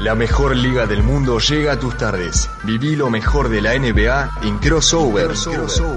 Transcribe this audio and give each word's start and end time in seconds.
La 0.00 0.14
mejor 0.14 0.56
liga 0.56 0.86
del 0.86 1.02
mundo 1.02 1.38
llega 1.40 1.72
a 1.74 1.78
tus 1.78 1.94
tardes. 1.98 2.48
Viví 2.62 2.96
lo 2.96 3.10
mejor 3.10 3.50
de 3.50 3.60
la 3.60 3.78
NBA 3.78 4.30
en 4.40 4.56
Crossover, 4.56 5.32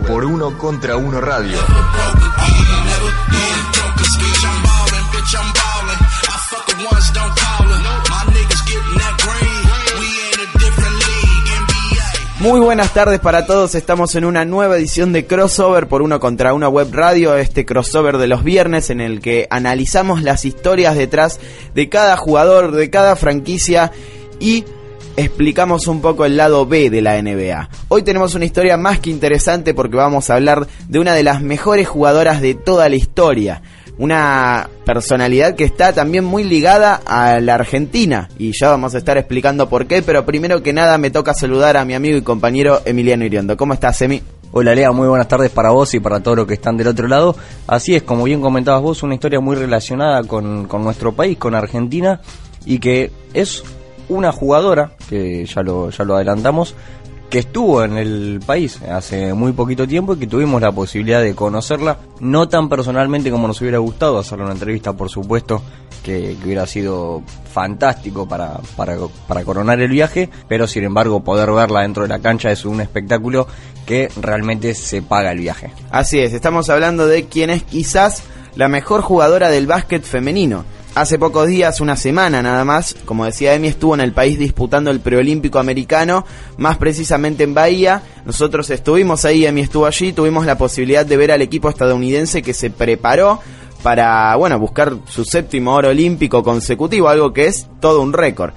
por 0.05 0.25
uno 0.25 0.57
contra 0.57 0.97
uno 0.97 1.21
radio. 1.21 1.57
Muy 12.43 12.59
buenas 12.59 12.93
tardes 12.93 13.21
para 13.21 13.45
todos, 13.45 13.73
estamos 13.73 14.15
en 14.15 14.25
una 14.25 14.43
nueva 14.43 14.75
edición 14.75 15.13
de 15.13 15.25
Crossover 15.25 15.87
por 15.87 16.01
uno 16.01 16.19
contra 16.19 16.53
uno 16.53 16.67
web 16.67 16.89
radio, 16.91 17.37
este 17.37 17.65
crossover 17.65 18.17
de 18.17 18.27
los 18.27 18.43
viernes 18.43 18.89
en 18.89 18.99
el 18.99 19.21
que 19.21 19.47
analizamos 19.49 20.21
las 20.23 20.43
historias 20.43 20.97
detrás 20.97 21.39
de 21.73 21.87
cada 21.87 22.17
jugador, 22.17 22.73
de 22.73 22.89
cada 22.89 23.15
franquicia 23.15 23.93
y 24.41 24.65
explicamos 25.15 25.87
un 25.87 26.01
poco 26.01 26.25
el 26.25 26.35
lado 26.35 26.65
B 26.65 26.89
de 26.89 27.01
la 27.01 27.21
NBA. 27.21 27.69
Hoy 27.87 28.03
tenemos 28.03 28.35
una 28.35 28.43
historia 28.43 28.75
más 28.75 28.99
que 28.99 29.09
interesante 29.09 29.73
porque 29.73 29.95
vamos 29.95 30.29
a 30.29 30.35
hablar 30.35 30.67
de 30.89 30.99
una 30.99 31.13
de 31.13 31.23
las 31.23 31.41
mejores 31.41 31.87
jugadoras 31.87 32.41
de 32.41 32.55
toda 32.55 32.89
la 32.89 32.97
historia 32.97 33.61
una 33.97 34.69
personalidad 34.85 35.55
que 35.55 35.63
está 35.63 35.93
también 35.93 36.23
muy 36.23 36.43
ligada 36.43 36.99
a 37.05 37.39
la 37.39 37.55
Argentina 37.55 38.29
y 38.37 38.51
ya 38.59 38.69
vamos 38.69 38.95
a 38.95 38.97
estar 38.97 39.17
explicando 39.17 39.69
por 39.69 39.85
qué, 39.85 40.01
pero 40.01 40.25
primero 40.25 40.63
que 40.63 40.73
nada 40.73 40.97
me 40.97 41.11
toca 41.11 41.33
saludar 41.33 41.77
a 41.77 41.85
mi 41.85 41.93
amigo 41.93 42.17
y 42.17 42.21
compañero 42.21 42.81
Emiliano 42.85 43.25
Iriondo. 43.25 43.55
¿Cómo 43.55 43.73
estás, 43.73 44.01
Emi? 44.01 44.21
Hola 44.51 44.75
Lea, 44.75 44.91
muy 44.91 45.07
buenas 45.07 45.27
tardes 45.27 45.49
para 45.49 45.71
vos 45.71 45.93
y 45.95 45.99
para 45.99 46.21
todos 46.21 46.37
los 46.37 46.47
que 46.47 46.53
están 46.53 46.77
del 46.77 46.87
otro 46.87 47.07
lado. 47.07 47.35
Así 47.65 47.95
es, 47.95 48.03
como 48.03 48.23
bien 48.23 48.41
comentabas 48.41 48.81
vos, 48.81 49.01
una 49.03 49.15
historia 49.15 49.39
muy 49.39 49.55
relacionada 49.55 50.23
con, 50.23 50.67
con 50.67 50.83
nuestro 50.83 51.13
país, 51.13 51.37
con 51.37 51.55
Argentina, 51.55 52.21
y 52.65 52.77
que 52.77 53.11
es 53.33 53.63
una 54.09 54.31
jugadora, 54.31 54.91
que 55.09 55.45
ya 55.45 55.63
lo, 55.63 55.89
ya 55.89 56.03
lo 56.03 56.15
adelantamos, 56.15 56.75
que 57.33 57.39
estuvo 57.39 57.83
en 57.83 57.97
el 57.97 58.41
país 58.45 58.79
hace 58.83 59.33
muy 59.33 59.53
poquito 59.53 59.87
tiempo 59.87 60.13
y 60.13 60.19
que 60.19 60.27
tuvimos 60.27 60.61
la 60.61 60.71
posibilidad 60.71 61.19
de 61.19 61.33
conocerla, 61.33 61.97
no 62.19 62.47
tan 62.47 62.69
personalmente 62.69 63.31
como 63.31 63.47
nos 63.47 63.59
hubiera 63.59 63.79
gustado 63.79 64.19
hacerle 64.19 64.43
una 64.43 64.53
entrevista, 64.53 64.93
por 64.93 65.09
supuesto, 65.09 65.59
que, 66.03 66.37
hubiera 66.45 66.67
sido 66.67 67.23
fantástico 67.51 68.27
para, 68.27 68.59
para, 68.75 68.97
para, 69.27 69.43
coronar 69.43 69.81
el 69.81 69.89
viaje, 69.89 70.29
pero 70.47 70.67
sin 70.67 70.83
embargo 70.83 71.23
poder 71.23 71.49
verla 71.51 71.81
dentro 71.81 72.03
de 72.03 72.09
la 72.09 72.19
cancha 72.19 72.51
es 72.51 72.65
un 72.65 72.81
espectáculo 72.81 73.47
que 73.87 74.09
realmente 74.21 74.75
se 74.75 75.01
paga 75.01 75.31
el 75.31 75.39
viaje. 75.39 75.71
Así 75.89 76.19
es, 76.19 76.33
estamos 76.33 76.69
hablando 76.69 77.07
de 77.07 77.25
quien 77.25 77.49
es 77.49 77.63
quizás 77.63 78.21
la 78.55 78.67
mejor 78.67 79.01
jugadora 79.01 79.49
del 79.49 79.65
básquet 79.65 80.03
femenino. 80.03 80.65
Hace 80.95 81.17
pocos 81.17 81.47
días, 81.47 81.81
una 81.81 81.95
semana 81.95 82.43
nada 82.43 82.63
más, 82.65 82.95
como 83.05 83.25
decía 83.25 83.55
Emi, 83.55 83.67
estuvo 83.67 83.95
en 83.95 84.01
el 84.01 84.11
país 84.11 84.37
disputando 84.37 84.91
el 84.91 84.99
preolímpico 84.99 85.57
americano, 85.57 86.23
más 86.57 86.77
precisamente 86.77 87.43
en 87.43 87.55
Bahía. 87.55 88.03
Nosotros 88.25 88.69
estuvimos 88.69 89.25
ahí, 89.25 89.43
Emi 89.47 89.61
estuvo 89.61 89.87
allí, 89.87 90.13
tuvimos 90.13 90.45
la 90.45 90.55
posibilidad 90.55 91.03
de 91.03 91.17
ver 91.17 91.31
al 91.31 91.41
equipo 91.41 91.67
estadounidense 91.67 92.43
que 92.43 92.53
se 92.53 92.69
preparó 92.69 93.39
para, 93.81 94.35
bueno, 94.35 94.59
buscar 94.59 94.93
su 95.07 95.25
séptimo 95.25 95.73
oro 95.73 95.89
olímpico 95.89 96.43
consecutivo, 96.43 97.09
algo 97.09 97.33
que 97.33 97.47
es 97.47 97.67
todo 97.79 97.99
un 97.99 98.13
récord. 98.13 98.53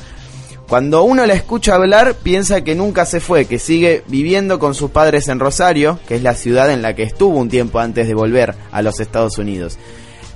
Cuando 0.69 1.05
uno 1.05 1.25
la 1.25 1.33
escucha 1.33 1.75
hablar, 1.77 2.17
piensa 2.23 2.65
que 2.65 2.75
nunca 2.75 3.07
se 3.07 3.21
fue, 3.21 3.47
que 3.47 3.59
sigue 3.59 4.05
viviendo 4.09 4.59
con 4.59 4.75
sus 4.75 4.91
padres 4.91 5.29
en 5.29 5.41
Rosario, 5.41 5.99
que 6.07 6.17
es 6.17 6.23
la 6.23 6.35
ciudad 6.35 6.71
en 6.71 6.83
la 6.83 6.95
que 6.95 7.05
estuvo 7.05 7.39
un 7.39 7.49
tiempo 7.49 7.79
antes 7.79 8.07
de 8.07 8.15
volver 8.15 8.55
a 8.73 8.83
los 8.83 9.01
Estados 9.01 9.39
Unidos. 9.39 9.79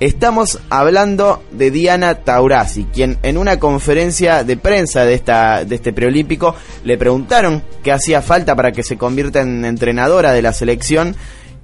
Estamos 0.01 0.57
hablando 0.71 1.43
de 1.51 1.69
Diana 1.69 2.15
Taurasi, 2.15 2.85
quien 2.85 3.19
en 3.21 3.37
una 3.37 3.59
conferencia 3.59 4.43
de 4.43 4.57
prensa 4.57 5.05
de, 5.05 5.13
esta, 5.13 5.63
de 5.63 5.75
este 5.75 5.93
preolímpico 5.93 6.55
le 6.83 6.97
preguntaron 6.97 7.61
qué 7.83 7.91
hacía 7.91 8.23
falta 8.23 8.55
para 8.55 8.71
que 8.71 8.81
se 8.81 8.97
convierta 8.97 9.41
en 9.41 9.63
entrenadora 9.63 10.31
de 10.31 10.41
la 10.41 10.53
selección 10.53 11.15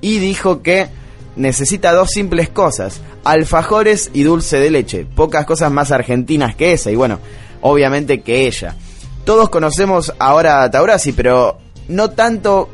y 0.02 0.20
dijo 0.20 0.62
que 0.62 0.88
necesita 1.36 1.94
dos 1.94 2.12
simples 2.12 2.48
cosas, 2.48 3.02
alfajores 3.24 4.12
y 4.14 4.22
dulce 4.22 4.60
de 4.60 4.70
leche, 4.70 5.08
pocas 5.16 5.48
cosas 5.48 5.72
más 5.72 5.92
argentinas 5.92 6.56
que 6.56 6.74
esa 6.74 6.92
y 6.92 6.96
bueno, 6.96 7.18
obviamente 7.62 8.22
que 8.22 8.46
ella. 8.46 8.76
Todos 9.26 9.50
conocemos 9.50 10.14
ahora 10.20 10.62
a 10.62 10.70
Taurasi, 10.70 11.14
pero 11.14 11.58
no 11.88 12.12
tanto 12.12 12.70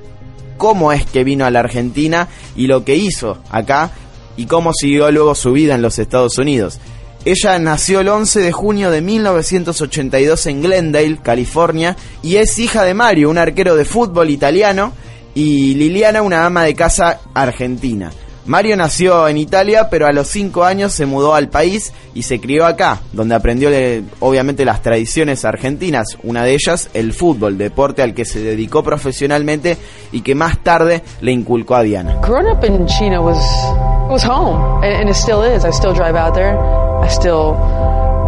cómo 0.57 0.91
es 0.91 1.05
que 1.05 1.23
vino 1.23 1.45
a 1.45 1.51
la 1.51 1.61
Argentina 1.61 2.27
y 2.57 2.67
lo 2.67 2.83
que 2.83 2.97
hizo 2.97 3.37
acá 3.49 3.91
y 4.37 4.45
cómo 4.45 4.73
siguió 4.73 5.11
luego 5.11 5.35
su 5.35 5.51
vida 5.51 5.75
en 5.75 5.81
los 5.81 5.99
Estados 5.99 6.37
Unidos. 6.37 6.79
Ella 7.25 7.57
nació 7.57 8.01
el 8.01 8.09
11 8.09 8.41
de 8.41 8.51
junio 8.51 8.91
de 8.91 9.01
1982 9.01 10.45
en 10.47 10.61
Glendale, 10.61 11.19
California, 11.23 11.95
y 12.21 12.35
es 12.35 12.59
hija 12.59 12.83
de 12.83 12.93
Mario, 12.93 13.29
un 13.29 13.37
arquero 13.37 13.75
de 13.75 13.85
fútbol 13.85 14.29
italiano, 14.29 14.91
y 15.33 15.75
Liliana, 15.75 16.21
una 16.21 16.45
ama 16.45 16.63
de 16.63 16.75
casa 16.75 17.21
argentina. 17.33 18.11
Mario 18.45 18.75
nació 18.75 19.27
en 19.29 19.37
Italia, 19.37 19.87
pero 19.89 20.05
a 20.05 20.11
los 20.11 20.27
5 20.27 20.63
años 20.63 20.91
se 20.91 21.05
mudó 21.05 21.33
al 21.33 21.47
país 21.47 21.93
y 22.13 22.23
se 22.23 22.41
crió 22.41 22.65
acá, 22.65 22.99
donde 23.13 23.35
aprendió 23.35 23.69
obviamente 24.19 24.65
las 24.65 24.81
tradiciones 24.81 25.45
argentinas, 25.45 26.17
una 26.23 26.43
de 26.43 26.53
ellas 26.53 26.89
el 26.93 27.13
fútbol, 27.13 27.57
deporte 27.57 28.01
al 28.01 28.13
que 28.13 28.25
se 28.25 28.41
dedicó 28.41 28.83
profesionalmente 28.83 29.77
y 30.11 30.21
que 30.21 30.35
más 30.35 30.59
tarde 30.59 31.03
le 31.21 31.31
inculcó 31.31 31.75
a 31.75 31.83
Diana. 31.83 32.19
Growing 32.21 32.47
up 32.47 32.63
in 32.65 32.85
China 32.87 33.21
was 33.21 33.37
was 34.09 34.23
home 34.23 34.83
and 34.83 35.09
it 35.09 35.15
still 35.15 35.41
is. 35.41 35.63
I 35.63 35.71
still 35.71 35.93
drive 35.93 36.15
out 36.15 36.33
there. 36.33 36.57
I 37.01 37.07
still 37.09 37.55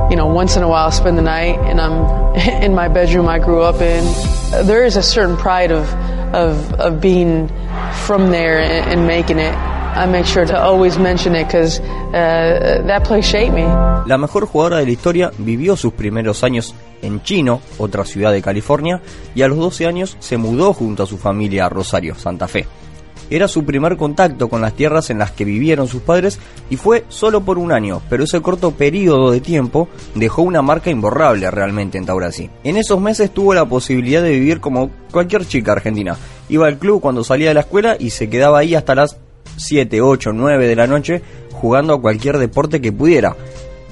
you 0.10 0.16
know, 0.16 0.28
once 0.28 0.56
in 0.56 0.64
a 0.64 0.68
while 0.68 0.92
spend 0.92 1.18
the 1.18 1.24
night 1.24 1.60
and 1.70 1.82
I'm 1.82 2.36
in 2.64 2.74
my 2.74 2.88
bedroom 2.88 3.28
I 3.28 3.40
grew 3.40 3.64
up 3.64 3.82
in. 3.82 4.04
There 4.66 4.86
is 4.86 4.96
a 4.96 5.04
certain 5.04 5.36
pride 5.36 5.72
of 5.72 5.86
of 6.34 6.74
of 6.80 7.02
being 7.02 7.50
from 8.06 8.32
there 8.32 8.60
and 8.60 9.08
making 9.08 9.40
it. 9.40 9.75
I 9.96 10.06
make 10.08 10.26
sure 10.26 10.46
to 10.46 10.62
always 10.62 10.98
mention 10.98 11.36
it 11.36 11.48
because 11.48 11.82
that 12.12 13.04
place 13.06 13.26
shaped 13.26 13.54
me. 13.54 13.64
La 14.06 14.18
mejor 14.18 14.46
jugadora 14.46 14.78
de 14.78 14.86
la 14.86 14.92
historia 14.92 15.32
vivió 15.38 15.76
sus 15.76 15.94
primeros 15.94 16.44
años 16.44 16.76
en 17.02 17.24
Chino, 17.24 17.62
otra 17.78 18.04
ciudad 18.04 18.32
de 18.32 18.42
California, 18.42 19.02
y 19.34 19.42
a 19.42 19.48
los 19.48 19.58
12 19.58 19.88
años 19.88 20.18
se 20.20 20.38
mudó 20.38 20.74
junto 20.74 21.04
a 21.04 21.08
su 21.08 21.18
familia 21.18 21.66
a 21.66 21.70
Rosario, 21.70 22.16
Santa 22.16 22.48
Fe. 22.48 22.68
Era 23.30 23.48
su 23.48 23.66
primer 23.66 23.98
contacto 23.98 24.50
con 24.50 24.62
las 24.62 24.74
tierras 24.74 25.10
en 25.10 25.18
las 25.18 25.32
que 25.32 25.46
vivieron 25.46 25.88
sus 25.88 26.04
padres 26.04 26.40
y 26.70 26.78
fue 26.78 27.06
solo 27.10 27.42
por 27.42 27.58
un 27.58 27.72
año, 27.72 28.02
pero 28.08 28.24
ese 28.24 28.40
corto 28.42 28.72
periodo 28.72 29.32
de 29.32 29.42
tiempo 29.42 29.88
dejó 30.14 30.44
una 30.44 30.62
marca 30.62 30.92
imborrable 30.92 31.50
realmente 31.50 31.98
en 31.98 32.06
Taurasi. 32.06 32.52
En 32.64 32.78
esos 32.78 33.02
meses 33.02 33.32
tuvo 33.32 33.56
la 33.56 33.66
posibilidad 33.66 34.22
de 34.22 34.30
vivir 34.30 34.60
como 34.60 34.92
cualquier 35.12 35.48
chica 35.48 35.72
argentina. 35.72 36.16
Iba 36.50 36.68
al 36.68 36.78
club 36.78 37.02
cuando 37.02 37.24
salía 37.24 37.48
de 37.48 37.56
la 37.56 37.62
escuela 37.62 37.96
y 37.98 38.12
se 38.12 38.30
quedaba 38.30 38.60
ahí 38.60 38.76
hasta 38.76 38.94
las 38.94 39.18
7, 39.58 40.02
8, 40.02 40.32
9 40.34 40.68
de 40.68 40.76
la 40.76 40.88
noche 40.88 41.22
jugando 41.52 41.94
a 41.94 42.02
cualquier 42.02 42.38
deporte 42.38 42.82
que 42.82 42.92
pudiera. 42.92 43.36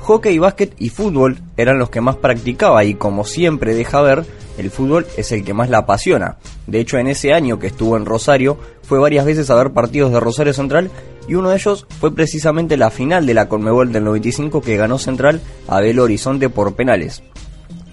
Hockey, 0.02 0.38
básquet 0.38 0.76
y 0.80 0.90
fútbol 0.90 1.38
eran 1.56 1.80
los 1.80 1.90
que 1.90 2.02
más 2.02 2.18
practicaba 2.18 2.84
y 2.84 2.96
como 2.96 3.24
siempre 3.24 3.74
deja 3.74 4.02
ver, 4.02 4.26
el 4.58 4.70
fútbol 4.70 5.08
es 5.18 5.32
el 5.32 5.46
que 5.46 5.54
más 5.54 5.70
la 5.70 5.80
apasiona. 5.80 6.38
De 6.68 6.80
hecho, 6.80 6.98
en 6.98 7.08
ese 7.08 7.34
año 7.34 7.58
que 7.58 7.68
estuvo 7.68 7.96
en 7.96 8.06
Rosario, 8.06 8.58
fue 8.84 9.00
varias 9.00 9.26
veces 9.26 9.50
a 9.50 9.56
ver 9.56 9.72
partidos 9.72 10.12
de 10.12 10.20
Rosario 10.20 10.54
Central 10.54 10.92
y 11.28 11.36
uno 11.36 11.50
de 11.50 11.56
ellos 11.56 11.88
fue 12.00 12.14
precisamente 12.14 12.76
la 12.76 12.92
final 12.92 13.26
de 13.26 13.34
la 13.34 13.48
Conmebol 13.48 13.94
del 13.94 14.04
95 14.04 14.62
que 14.62 14.76
ganó 14.76 14.98
Central 14.98 15.42
a 15.68 15.80
Belo 15.80 16.04
Horizonte 16.04 16.50
por 16.50 16.76
penales. 16.76 17.24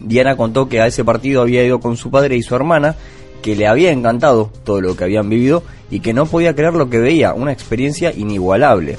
Diana 0.01 0.37
contó 0.37 0.69
que 0.69 0.81
a 0.81 0.87
ese 0.87 1.05
partido 1.05 1.43
había 1.43 1.65
ido 1.65 1.79
con 1.79 1.97
su 1.97 2.11
padre 2.11 2.37
y 2.37 2.43
su 2.43 2.57
hermana 2.57 2.97
que 3.43 3.57
le 3.57 3.67
había 3.67 3.91
encantado 3.91 4.51
todo 4.65 4.81
lo 4.81 4.97
que 4.97 5.05
habían 5.05 5.29
vivido 5.29 5.63
y 5.91 6.01
que 6.01 6.13
no 6.13 6.27
podía 6.27 6.55
creer 6.55 6.75
lo 6.75 6.91
que 6.91 6.99
veía, 6.99 7.35
una 7.35 7.53
experiencia 7.53 8.13
inigualable. 8.13 8.97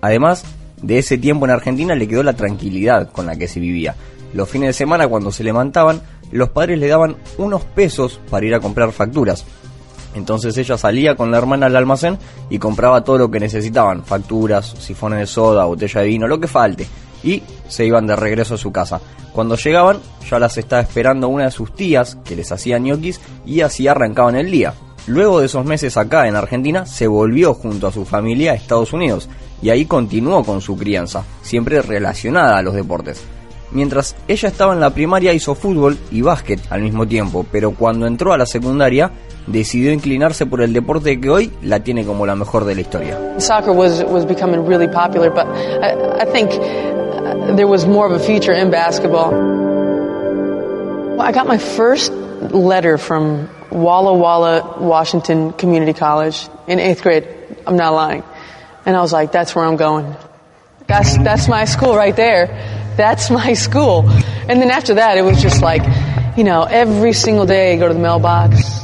Además, 0.00 0.44
de 0.82 0.98
ese 0.98 1.18
tiempo 1.18 1.44
en 1.44 1.52
Argentina 1.52 1.94
le 1.94 2.08
quedó 2.08 2.22
la 2.22 2.34
tranquilidad 2.34 3.10
con 3.10 3.26
la 3.26 3.36
que 3.36 3.48
se 3.48 3.60
vivía. 3.60 3.94
Los 4.32 4.48
fines 4.48 4.68
de 4.68 4.72
semana 4.72 5.08
cuando 5.08 5.32
se 5.32 5.44
levantaban, 5.44 6.00
los 6.30 6.50
padres 6.50 6.78
le 6.78 6.88
daban 6.88 7.16
unos 7.38 7.64
pesos 7.64 8.20
para 8.30 8.46
ir 8.46 8.54
a 8.54 8.60
comprar 8.60 8.92
facturas. 8.92 9.44
Entonces 10.14 10.56
ella 10.56 10.76
salía 10.76 11.14
con 11.14 11.30
la 11.30 11.38
hermana 11.38 11.66
al 11.66 11.76
almacén 11.76 12.18
y 12.48 12.58
compraba 12.58 13.04
todo 13.04 13.18
lo 13.18 13.30
que 13.30 13.40
necesitaban, 13.40 14.04
facturas, 14.04 14.74
sifones 14.78 15.20
de 15.20 15.26
soda, 15.26 15.64
botella 15.64 16.00
de 16.00 16.08
vino, 16.08 16.26
lo 16.26 16.40
que 16.40 16.48
falte. 16.48 16.86
Y 17.22 17.42
se 17.68 17.84
iban 17.84 18.06
de 18.06 18.16
regreso 18.16 18.54
a 18.54 18.58
su 18.58 18.72
casa. 18.72 19.00
Cuando 19.32 19.56
llegaban, 19.56 19.98
ya 20.28 20.38
las 20.38 20.58
estaba 20.58 20.82
esperando 20.82 21.28
una 21.28 21.44
de 21.44 21.50
sus 21.50 21.74
tías 21.74 22.16
que 22.24 22.36
les 22.36 22.50
hacía 22.52 22.78
ñoquis 22.78 23.20
y 23.46 23.60
así 23.60 23.86
arrancaban 23.86 24.36
el 24.36 24.50
día. 24.50 24.74
Luego 25.06 25.40
de 25.40 25.46
esos 25.46 25.64
meses 25.64 25.96
acá 25.96 26.28
en 26.28 26.36
Argentina, 26.36 26.86
se 26.86 27.06
volvió 27.06 27.54
junto 27.54 27.86
a 27.86 27.92
su 27.92 28.04
familia 28.04 28.52
a 28.52 28.54
Estados 28.54 28.92
Unidos 28.92 29.28
y 29.62 29.70
ahí 29.70 29.84
continuó 29.84 30.44
con 30.44 30.60
su 30.60 30.76
crianza, 30.76 31.24
siempre 31.42 31.82
relacionada 31.82 32.58
a 32.58 32.62
los 32.62 32.74
deportes. 32.74 33.22
Mientras 33.72 34.16
ella 34.26 34.48
estaba 34.48 34.74
en 34.74 34.80
la 34.80 34.92
primaria 34.92 35.32
hizo 35.32 35.54
fútbol 35.54 35.96
y 36.10 36.22
básquet 36.22 36.60
al 36.70 36.82
mismo 36.82 37.06
tiempo, 37.06 37.46
pero 37.50 37.72
cuando 37.72 38.06
entró 38.06 38.32
a 38.32 38.38
la 38.38 38.46
secundaria 38.46 39.10
decidió 39.46 39.92
inclinarse 39.92 40.46
por 40.46 40.62
el 40.62 40.72
deporte 40.72 41.20
que 41.20 41.30
hoy 41.30 41.52
la 41.62 41.80
tiene 41.80 42.04
como 42.04 42.26
la 42.26 42.34
mejor 42.34 42.64
de 42.64 42.74
la 42.74 42.80
historia. 42.80 43.18
Soccer 43.38 43.72
was 43.72 44.02
was 44.04 44.24
becoming 44.24 44.66
really 44.66 44.88
popular, 44.88 45.30
but 45.30 45.46
I, 45.46 46.22
I 46.22 46.24
think 46.26 46.50
uh, 46.50 47.54
there 47.56 47.66
was 47.66 47.86
more 47.86 48.06
of 48.06 48.12
a 48.12 48.18
future 48.18 48.52
in 48.52 48.70
basketball. 48.70 49.30
Well, 51.16 51.22
I 51.22 51.32
got 51.32 51.46
my 51.46 51.58
first 51.58 52.12
letter 52.52 52.98
from 52.98 53.48
Walla 53.70 54.14
Walla 54.14 54.78
Washington 54.80 55.52
Community 55.52 55.92
College 55.92 56.48
in 56.66 56.78
eighth 56.78 57.02
grade. 57.02 57.26
I'm 57.66 57.76
not 57.76 57.92
lying, 57.92 58.22
and 58.86 58.96
I 58.96 59.00
was 59.00 59.12
like, 59.12 59.32
"That's 59.32 59.54
where 59.54 59.64
I'm 59.64 59.76
going. 59.76 60.16
That's 60.86 61.16
that's 61.18 61.48
my 61.48 61.66
school 61.66 61.94
right 61.94 62.16
there. 62.16 62.48
That's 62.96 63.30
my 63.30 63.54
school." 63.54 64.08
And 64.48 64.60
then 64.60 64.70
after 64.70 64.94
that, 64.94 65.16
it 65.18 65.22
was 65.22 65.40
just 65.40 65.62
like, 65.62 65.82
you 66.36 66.42
know, 66.42 66.62
every 66.64 67.12
single 67.12 67.46
day, 67.46 67.76
go 67.76 67.86
to 67.86 67.94
the 67.94 68.00
mailbox, 68.00 68.82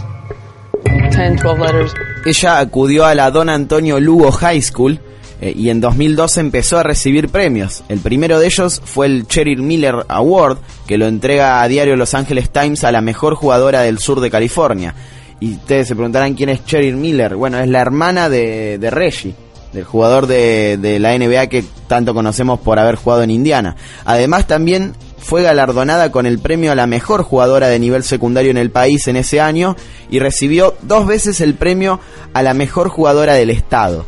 10, 1.11 1.43
12 1.43 1.61
letters. 1.61 1.95
Ella 2.25 2.59
acudió 2.59 3.05
a 3.05 3.15
la 3.15 3.31
Don 3.31 3.49
Antonio 3.49 4.01
Lugo 4.01 4.33
High 4.33 4.63
School 4.63 5.01
eh, 5.41 5.53
y 5.55 5.71
en 5.71 5.81
2012 5.81 6.41
empezó 6.41 6.79
a 6.79 6.83
recibir 6.83 7.29
premios. 7.29 7.85
El 7.89 8.01
primero 8.01 8.39
de 8.39 8.47
ellos 8.47 8.81
fue 8.85 9.07
el 9.07 9.27
Cheryl 9.27 9.63
Miller 9.63 10.05
Award, 10.09 10.59
que 10.87 10.99
lo 10.99 11.07
entrega 11.07 11.63
a 11.63 11.69
diario 11.69 11.97
Los 11.97 12.15
Angeles 12.15 12.51
Times 12.51 12.85
a 12.85 12.93
la 12.93 13.01
mejor 13.01 13.35
jugadora 13.35 13.83
del 13.83 13.99
sur 13.99 14.21
de 14.21 14.31
California. 14.31 14.95
Y 15.39 15.53
ustedes 15.53 15.89
se 15.89 15.95
preguntarán 15.95 16.35
quién 16.35 16.49
es 16.49 16.65
Cheryl 16.65 16.97
Miller. 16.97 17.37
Bueno, 17.37 17.59
es 17.59 17.69
la 17.69 17.81
hermana 17.81 18.29
de, 18.31 18.79
de 18.79 18.91
Reggie, 18.91 19.35
del 19.73 19.85
jugador 19.85 20.27
de, 20.27 20.79
de 20.79 20.99
la 20.99 21.17
NBA 21.17 21.49
que 21.49 21.65
tanto 21.87 22.15
conocemos 22.15 22.59
por 22.61 22.79
haber 22.79 22.97
jugado 22.97 23.23
en 23.23 23.31
Indiana. 23.31 23.77
Además 24.07 24.47
también 24.47 24.95
fue 25.27 25.43
galardonada 25.43 26.13
con 26.13 26.25
el 26.25 26.39
premio 26.39 26.71
a 26.71 26.77
la 26.77 26.87
mejor 26.87 27.25
jugadora 27.25 27.67
de 27.67 27.81
nivel 27.81 28.05
secundario 28.05 28.53
en 28.53 28.59
el 28.59 28.71
país 28.71 29.09
en 29.09 29.17
ese 29.17 29.41
año 29.41 29.75
y 30.09 30.21
recibió 30.21 30.77
dos 30.83 31.05
veces 31.07 31.41
el 31.41 31.55
premio 31.55 31.99
a 32.33 32.43
la 32.45 32.55
mejor 32.55 32.89
jugadora 32.89 33.35
del 33.35 33.51
estado. 33.51 34.07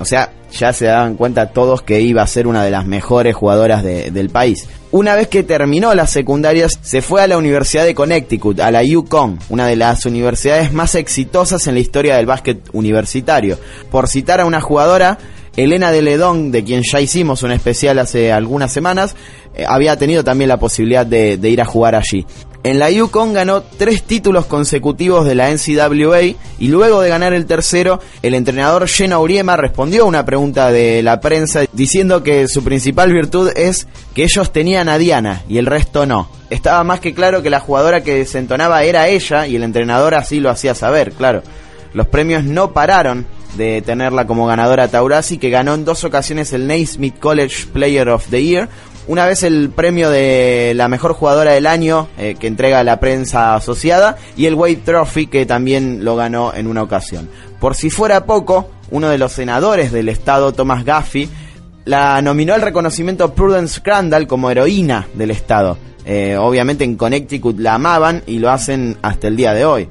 O 0.00 0.04
sea, 0.04 0.32
ya 0.50 0.72
se 0.72 0.86
daban 0.86 1.14
cuenta 1.14 1.50
todos 1.50 1.82
que 1.82 2.00
iba 2.00 2.22
a 2.22 2.26
ser 2.26 2.46
una 2.48 2.64
de 2.64 2.70
las 2.72 2.86
mejores 2.86 3.36
jugadoras 3.36 3.84
de- 3.84 4.10
del 4.10 4.30
país. 4.30 4.66
Una 4.90 5.14
vez 5.14 5.28
que 5.28 5.42
terminó 5.44 5.94
las 5.94 6.10
secundarias, 6.10 6.78
se 6.82 7.02
fue 7.02 7.22
a 7.22 7.26
la 7.28 7.36
Universidad 7.38 7.84
de 7.84 7.94
Connecticut, 7.94 8.58
a 8.60 8.70
la 8.72 8.82
UConn, 8.82 9.38
una 9.50 9.66
de 9.66 9.76
las 9.76 10.06
universidades 10.06 10.72
más 10.72 10.94
exitosas 10.96 11.66
en 11.68 11.74
la 11.74 11.80
historia 11.80 12.16
del 12.16 12.26
básquet 12.26 12.58
universitario. 12.72 13.58
Por 13.90 14.08
citar 14.08 14.40
a 14.40 14.46
una 14.46 14.60
jugadora, 14.60 15.18
Elena 15.56 15.90
de 15.90 16.02
Ledón, 16.02 16.50
de 16.50 16.64
quien 16.64 16.82
ya 16.82 17.00
hicimos 17.00 17.42
un 17.42 17.52
especial 17.52 17.98
hace 17.98 18.32
algunas 18.32 18.72
semanas, 18.72 19.16
eh, 19.54 19.64
había 19.66 19.96
tenido 19.96 20.22
también 20.22 20.48
la 20.48 20.58
posibilidad 20.58 21.04
de, 21.04 21.38
ir 21.42 21.60
a 21.60 21.64
jugar 21.64 21.94
allí. 21.94 22.26
En 22.64 22.78
la 22.78 22.90
Yukon 22.90 23.32
ganó 23.32 23.62
tres 23.62 24.02
títulos 24.02 24.46
consecutivos 24.46 25.24
de 25.24 25.34
la 25.34 25.50
NCAA 25.50 26.36
y 26.58 26.68
luego 26.68 27.00
de 27.00 27.08
ganar 27.08 27.32
el 27.32 27.46
tercero, 27.46 28.00
el 28.22 28.34
entrenador 28.34 28.88
Jenna 28.88 29.18
Uriema 29.20 29.56
respondió 29.56 30.02
a 30.02 30.06
una 30.06 30.24
pregunta 30.24 30.70
de 30.72 31.02
la 31.02 31.20
prensa 31.20 31.64
diciendo 31.72 32.22
que 32.22 32.48
su 32.48 32.64
principal 32.64 33.12
virtud 33.12 33.50
es 33.54 33.86
que 34.14 34.24
ellos 34.24 34.52
tenían 34.52 34.88
a 34.88 34.98
Diana 34.98 35.44
y 35.48 35.58
el 35.58 35.66
resto 35.66 36.04
no. 36.04 36.28
Estaba 36.50 36.82
más 36.82 37.00
que 37.00 37.14
claro 37.14 37.42
que 37.42 37.50
la 37.50 37.60
jugadora 37.60 38.02
que 38.02 38.16
desentonaba 38.16 38.82
era 38.82 39.08
ella 39.08 39.46
y 39.46 39.56
el 39.56 39.62
entrenador 39.62 40.14
así 40.14 40.40
lo 40.40 40.50
hacía 40.50 40.74
saber, 40.74 41.12
claro. 41.12 41.42
Los 41.94 42.08
premios 42.08 42.44
no 42.44 42.72
pararon 42.72 43.26
de 43.56 43.82
tenerla 43.82 44.26
como 44.26 44.46
ganadora 44.46 44.88
Taurasi, 44.88 45.38
que 45.38 45.50
ganó 45.50 45.74
en 45.74 45.84
dos 45.84 46.04
ocasiones 46.04 46.52
el 46.52 46.66
Naismith 46.66 47.18
College 47.18 47.66
Player 47.72 48.08
of 48.08 48.26
the 48.28 48.42
Year. 48.42 48.68
Una 49.06 49.24
vez 49.24 49.42
el 49.42 49.70
premio 49.70 50.10
de 50.10 50.74
la 50.76 50.88
mejor 50.88 51.14
jugadora 51.14 51.52
del 51.52 51.66
año 51.66 52.08
eh, 52.18 52.36
que 52.38 52.46
entrega 52.46 52.84
la 52.84 53.00
prensa 53.00 53.54
asociada 53.54 54.18
y 54.36 54.46
el 54.46 54.54
Wade 54.54 54.82
Trophy 54.84 55.28
que 55.28 55.46
también 55.46 56.04
lo 56.04 56.14
ganó 56.14 56.52
en 56.54 56.66
una 56.66 56.82
ocasión. 56.82 57.28
Por 57.58 57.74
si 57.74 57.88
fuera 57.88 58.26
poco, 58.26 58.68
uno 58.90 59.08
de 59.08 59.16
los 59.16 59.32
senadores 59.32 59.92
del 59.92 60.10
estado, 60.10 60.52
Thomas 60.52 60.84
Gaffey, 60.84 61.28
la 61.86 62.20
nominó 62.20 62.52
al 62.52 62.60
reconocimiento 62.60 63.32
Prudence 63.32 63.80
Crandall 63.80 64.26
como 64.26 64.50
heroína 64.50 65.08
del 65.14 65.30
estado. 65.30 65.78
Eh, 66.04 66.36
obviamente 66.38 66.84
en 66.84 66.96
Connecticut 66.96 67.58
la 67.58 67.74
amaban 67.74 68.22
y 68.26 68.38
lo 68.38 68.50
hacen 68.50 68.98
hasta 69.02 69.28
el 69.28 69.36
día 69.36 69.54
de 69.54 69.64
hoy. 69.64 69.88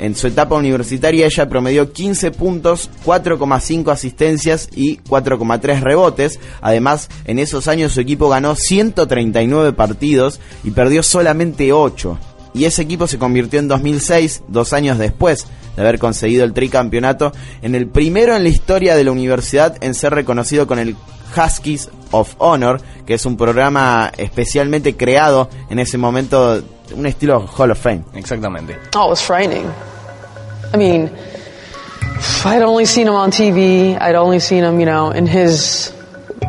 En 0.00 0.16
su 0.16 0.28
etapa 0.28 0.56
universitaria 0.56 1.26
ella 1.26 1.48
promedió 1.50 1.92
15 1.92 2.30
puntos, 2.30 2.88
4,5 3.04 3.92
asistencias 3.92 4.70
y 4.74 4.96
4,3 4.96 5.80
rebotes. 5.80 6.40
Además, 6.62 7.10
en 7.26 7.38
esos 7.38 7.68
años 7.68 7.92
su 7.92 8.00
equipo 8.00 8.30
ganó 8.30 8.56
139 8.56 9.74
partidos 9.74 10.40
y 10.64 10.70
perdió 10.70 11.02
solamente 11.02 11.74
8. 11.74 12.18
Y 12.54 12.64
ese 12.64 12.80
equipo 12.80 13.06
se 13.06 13.18
convirtió 13.18 13.60
en 13.60 13.68
2006, 13.68 14.44
dos 14.48 14.72
años 14.72 14.96
después 14.96 15.46
de 15.76 15.82
haber 15.82 15.98
conseguido 15.98 16.44
el 16.44 16.54
tricampeonato, 16.54 17.32
en 17.60 17.74
el 17.74 17.86
primero 17.86 18.34
en 18.34 18.42
la 18.42 18.48
historia 18.48 18.96
de 18.96 19.04
la 19.04 19.12
universidad 19.12 19.76
en 19.82 19.94
ser 19.94 20.14
reconocido 20.14 20.66
con 20.66 20.78
el 20.78 20.96
Huskies 21.36 21.90
of 22.10 22.34
Honor, 22.38 22.80
que 23.06 23.14
es 23.14 23.26
un 23.26 23.36
programa 23.36 24.10
especialmente 24.16 24.96
creado 24.96 25.50
en 25.68 25.78
ese 25.78 25.98
momento, 25.98 26.62
un 26.94 27.06
estilo 27.06 27.46
Hall 27.46 27.70
of 27.70 27.78
Fame. 27.78 28.04
Exactamente. 28.14 28.76
Oh, 28.94 29.06
it 29.06 29.10
was 29.10 29.20
frightening. 29.20 29.70
I 30.72 30.76
mean, 30.76 31.10
I'd 32.44 32.62
only 32.62 32.86
seen 32.86 33.06
him 33.06 33.14
on 33.14 33.30
TV. 33.30 34.00
I'd 34.00 34.14
only 34.14 34.40
seen 34.40 34.64
him, 34.64 34.78
you 34.80 34.86
know, 34.86 35.10
in 35.10 35.26
his 35.26 35.92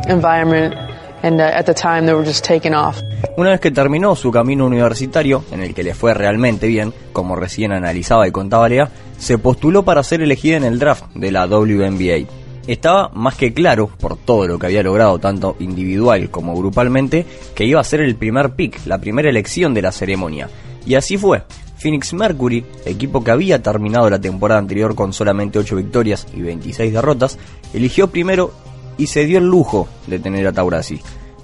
environment. 0.08 0.74
And 1.22 1.40
uh, 1.40 1.44
at 1.44 1.66
the 1.66 1.74
time, 1.74 2.06
they 2.06 2.14
were 2.14 2.24
just 2.24 2.44
taking 2.44 2.74
off. 2.74 3.00
Una 3.36 3.50
vez 3.50 3.60
que 3.60 3.70
terminó 3.70 4.16
su 4.16 4.30
camino 4.30 4.66
universitario, 4.66 5.44
en 5.52 5.62
el 5.62 5.74
que 5.74 5.82
le 5.82 5.94
fue 5.94 6.14
realmente 6.14 6.66
bien, 6.66 6.92
como 7.12 7.36
recién 7.36 7.72
analizaba 7.72 8.26
y 8.26 8.32
contaba 8.32 8.68
Lea, 8.68 8.90
se 9.18 9.38
postuló 9.38 9.84
para 9.84 10.02
ser 10.02 10.20
elegida 10.20 10.56
en 10.56 10.64
el 10.64 10.78
draft 10.78 11.04
de 11.14 11.30
la 11.30 11.46
WNBA. 11.46 12.41
Estaba 12.66 13.10
más 13.14 13.34
que 13.34 13.52
claro, 13.52 13.88
por 13.88 14.16
todo 14.16 14.46
lo 14.46 14.58
que 14.58 14.66
había 14.66 14.82
logrado 14.82 15.18
tanto 15.18 15.56
individual 15.58 16.30
como 16.30 16.56
grupalmente, 16.56 17.26
que 17.54 17.64
iba 17.64 17.80
a 17.80 17.84
ser 17.84 18.00
el 18.00 18.14
primer 18.16 18.54
pick, 18.54 18.86
la 18.86 18.98
primera 18.98 19.28
elección 19.28 19.74
de 19.74 19.82
la 19.82 19.92
ceremonia. 19.92 20.48
Y 20.86 20.94
así 20.94 21.16
fue. 21.16 21.42
Phoenix 21.78 22.12
Mercury, 22.14 22.64
equipo 22.84 23.24
que 23.24 23.32
había 23.32 23.60
terminado 23.60 24.08
la 24.08 24.20
temporada 24.20 24.60
anterior 24.60 24.94
con 24.94 25.12
solamente 25.12 25.58
8 25.58 25.74
victorias 25.74 26.28
y 26.32 26.40
26 26.40 26.92
derrotas, 26.92 27.38
eligió 27.74 28.06
primero 28.06 28.52
y 28.96 29.08
se 29.08 29.26
dio 29.26 29.38
el 29.38 29.46
lujo 29.46 29.88
de 30.06 30.20
tener 30.20 30.46
a 30.46 30.52
Taurasi. 30.52 31.00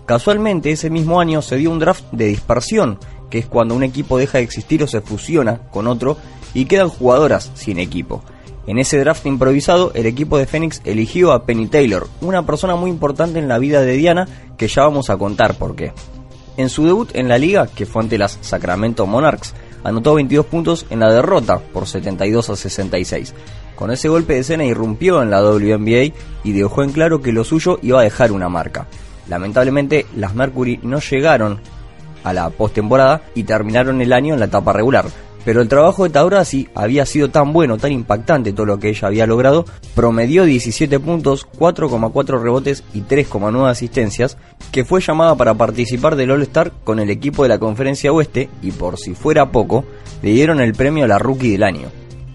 Casualmente 0.07 0.71
ese 0.71 0.91
mismo 0.91 1.21
año 1.21 1.43
se 1.43 1.57
dio 1.57 1.73
un 1.73 1.81
draft 1.81 2.05
de 2.13 2.27
dispersión, 2.27 3.01
que 3.31 3.39
es 3.39 3.47
cuando 3.47 3.75
un 3.75 3.83
equipo 3.83 4.17
deja 4.17 4.39
de 4.39 4.45
existir 4.45 4.83
o 4.83 4.87
se 4.87 5.01
fusiona 5.01 5.59
con 5.71 5.89
otro 5.89 6.17
y 6.55 6.67
quedan 6.67 6.89
jugadoras 6.89 7.51
sin 7.55 7.79
equipo. 7.79 8.23
En 8.69 8.79
ese 8.79 8.99
draft 8.99 9.25
improvisado, 9.25 9.93
el 9.95 10.05
equipo 10.05 10.37
de 10.37 10.45
Phoenix 10.45 10.83
eligió 10.85 11.33
a 11.33 11.47
Penny 11.47 11.69
Taylor, 11.69 12.07
una 12.21 12.45
persona 12.45 12.77
muy 12.77 12.91
importante 12.91 13.39
en 13.39 13.49
la 13.49 13.59
vida 13.59 13.81
de 13.81 13.95
Diana, 13.95 14.29
que 14.59 14.69
ya 14.69 14.83
vamos 14.83 15.09
a 15.09 15.17
contar 15.17 15.55
por 15.55 15.75
qué. 15.75 15.95
En 16.59 16.69
su 16.69 16.85
debut 16.85 17.09
en 17.15 17.29
la 17.29 17.39
liga, 17.39 17.67
que 17.67 17.87
fue 17.87 18.03
ante 18.03 18.19
las 18.19 18.37
Sacramento 18.43 19.07
Monarchs, 19.07 19.55
anotó 19.85 20.13
22 20.17 20.45
puntos 20.45 20.85
en 20.91 21.01
la 21.01 21.11
derrota 21.11 21.61
por 21.61 21.87
72 21.87 22.51
a 22.51 22.57
66. 22.57 23.35
Con 23.75 23.91
ese 23.91 24.11
golpe 24.11 24.35
de 24.35 24.41
escena 24.41 24.67
irrumpió 24.67 25.23
en 25.23 25.31
la 25.31 25.43
WNBA 25.43 26.15
y 26.45 26.53
dejó 26.53 26.83
en 26.83 26.93
claro 26.93 27.23
que 27.23 27.33
lo 27.33 27.45
suyo 27.45 27.79
iba 27.81 28.01
a 28.01 28.05
dejar 28.05 28.33
una 28.33 28.51
marca. 28.51 28.87
Lamentablemente, 29.31 30.05
las 30.15 30.35
Mercury 30.35 30.79
no 30.83 31.01
llegaron 31.01 31.59
a 32.23 32.35
la 32.35 32.51
postemporada 32.51 33.23
y 33.35 33.45
terminaron 33.45 34.03
el 34.03 34.13
año 34.13 34.35
en 34.35 34.41
la 34.41 34.47
etapa 34.47 34.75
regular. 34.75 35.07
Pero 35.49 35.63
el 35.63 35.69
trabajo 35.69 36.05
de 36.05 36.11
Taurasi 36.11 36.69
había 36.75 37.07
sido 37.07 37.31
tan 37.31 37.55
bueno, 37.55 37.79
tan 37.79 37.91
impactante 37.91 38.53
todo 38.53 38.67
lo 38.67 38.79
que 38.79 38.91
ella 38.91 39.09
había 39.09 39.27
logrado, 39.27 39.65
promedió 39.95 40.45
17 40.45 41.01
puntos, 41.01 41.49
4,4 41.59 42.43
rebotes 42.43 42.85
y 42.93 43.01
3,9 43.01 43.67
asistencias, 43.67 44.37
que 44.71 44.85
fue 44.85 45.01
llamada 45.01 45.37
para 45.37 45.55
participar 45.55 46.17
del 46.17 46.33
All-Star 46.33 46.73
con 46.85 47.01
el 47.01 47.09
equipo 47.09 47.45
de 47.45 47.49
la 47.49 47.59
Conferencia 47.59 48.13
Oeste 48.13 48.51
y 48.61 48.73
por 48.73 48.99
si 48.99 49.15
fuera 49.15 49.51
poco, 49.51 49.87
le 50.21 50.33
dieron 50.33 50.61
el 50.61 50.75
premio 50.75 51.07
a 51.07 51.09
la 51.09 51.19
Rookie 51.19 51.53
del 51.53 51.63
año. 51.63 51.89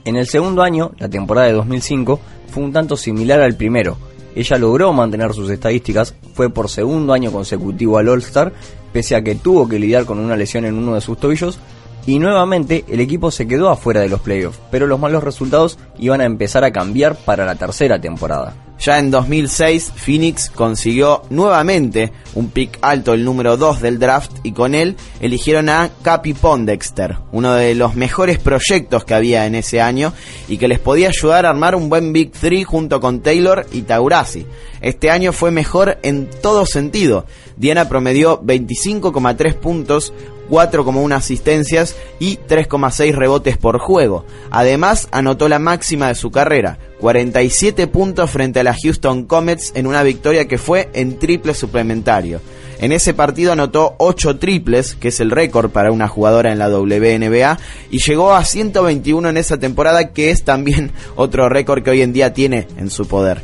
En 0.06 0.16
el 0.16 0.26
segundo 0.26 0.64
año, 0.64 0.94
la 0.98 1.08
temporada 1.08 1.46
de 1.46 1.54
2005, 1.54 2.20
fue 2.48 2.64
un 2.64 2.74
tanto 2.74 2.98
similar 2.98 3.42
al 3.42 3.56
primero. 3.56 3.96
Ella 4.34 4.58
logró 4.58 4.92
mantener 4.92 5.36
sus 5.36 5.52
estadísticas, 5.52 6.16
fue 6.34 6.50
por 6.50 6.68
segundo 6.68 7.14
año 7.14 7.32
consecutivo 7.32 8.00
al 8.00 8.10
All-Star, 8.10 8.52
pese 8.92 9.16
a 9.16 9.24
que 9.24 9.36
tuvo 9.36 9.70
que 9.70 9.78
lidiar 9.78 10.06
con 10.06 10.18
una 10.18 10.36
lesión 10.36 10.66
en 10.66 10.80
uno 10.80 10.96
de 10.96 11.02
sus 11.02 11.20
tobillos, 11.20 11.60
y 12.06 12.20
nuevamente 12.20 12.86
el 12.88 13.00
equipo 13.00 13.32
se 13.32 13.48
quedó 13.48 13.70
afuera 13.70 14.02
de 14.02 14.10
los 14.10 14.22
playoffs, 14.22 14.60
pero 14.72 14.88
los 14.88 15.00
malos 15.00 15.24
resultados 15.24 15.78
iban 15.98 16.22
a 16.22 16.26
empezar 16.26 16.64
a 16.64 16.72
cambiar 16.72 17.16
para 17.16 17.46
la 17.46 17.56
tercera 17.56 18.00
temporada. 18.00 18.54
Ya 18.84 19.00
en 19.00 19.12
2006, 19.12 19.94
Phoenix 19.96 20.50
consiguió 20.50 21.22
nuevamente 21.30 22.12
un 22.36 22.50
pick 22.50 22.80
alto, 22.82 23.14
el 23.14 23.24
número 23.24 23.56
2 23.56 23.80
del 23.80 23.98
draft, 23.98 24.32
y 24.44 24.52
con 24.52 24.76
él 24.76 24.98
eligieron 25.22 25.70
a 25.70 25.90
Capi 26.02 26.34
Pondexter, 26.34 27.18
uno 27.32 27.54
de 27.54 27.76
los 27.76 27.96
mejores 27.96 28.40
proyectos 28.40 29.06
que 29.06 29.14
había 29.14 29.46
en 29.46 29.56
ese 29.56 29.80
año 29.80 30.12
y 30.50 30.58
que 30.58 30.68
les 30.68 30.80
podía 30.80 31.10
ayudar 31.10 31.46
a 31.46 31.52
armar 31.52 31.76
un 31.76 31.88
buen 31.88 32.12
Big 32.12 32.32
3 32.32 32.66
junto 32.66 33.00
con 33.00 33.22
Taylor 33.22 33.66
y 33.72 33.84
Taurasi. 33.84 34.46
Este 34.82 35.10
año 35.10 35.32
fue 35.32 35.52
mejor 35.52 36.00
en 36.04 36.30
todo 36.42 36.66
sentido. 36.66 37.26
Diana 37.56 37.88
promedió 37.88 38.42
25,3 38.42 39.54
puntos, 39.56 40.12
4,1 40.50 41.16
asistencias 41.16 41.96
y 42.20 42.38
3,6 42.38 43.14
rebotes 43.16 43.58
por 43.58 43.80
juego. 43.80 44.26
Además, 44.52 45.08
anotó 45.12 45.48
la 45.50 45.60
máxima 45.60 46.08
de 46.08 46.16
su 46.16 46.32
carrera, 46.32 46.78
47 47.00 47.88
puntos 47.88 48.32
frente 48.32 48.60
a 48.60 48.64
la 48.64 48.76
Houston 48.82 49.26
Comets 49.26 49.72
en 49.76 49.88
una 49.88 50.04
victoria 50.04 50.48
que 50.48 50.58
fue 50.58 50.90
en 50.94 51.20
triple 51.20 51.54
suplementario. 51.54 52.42
En 52.80 52.92
ese 52.92 53.14
partido 53.14 53.54
anotó 53.54 53.96
8 54.00 54.40
triples, 54.40 54.96
que 54.96 55.08
es 55.08 55.20
el 55.22 55.32
récord 55.32 55.70
para 55.70 55.92
una 55.92 56.10
jugadora 56.10 56.52
en 56.52 56.60
la 56.60 56.68
WNBA, 56.70 57.58
y 57.90 58.00
llegó 58.00 58.34
a 58.34 58.44
121 58.44 59.30
en 59.30 59.38
esa 59.38 59.58
temporada, 59.58 60.12
que 60.12 60.32
es 60.32 60.44
también 60.44 60.92
otro 61.16 61.48
récord 61.48 61.82
que 61.82 61.92
hoy 61.92 62.02
en 62.02 62.12
día 62.12 62.34
tiene 62.34 62.68
en 62.78 62.90
su 62.90 63.08
poder. 63.08 63.42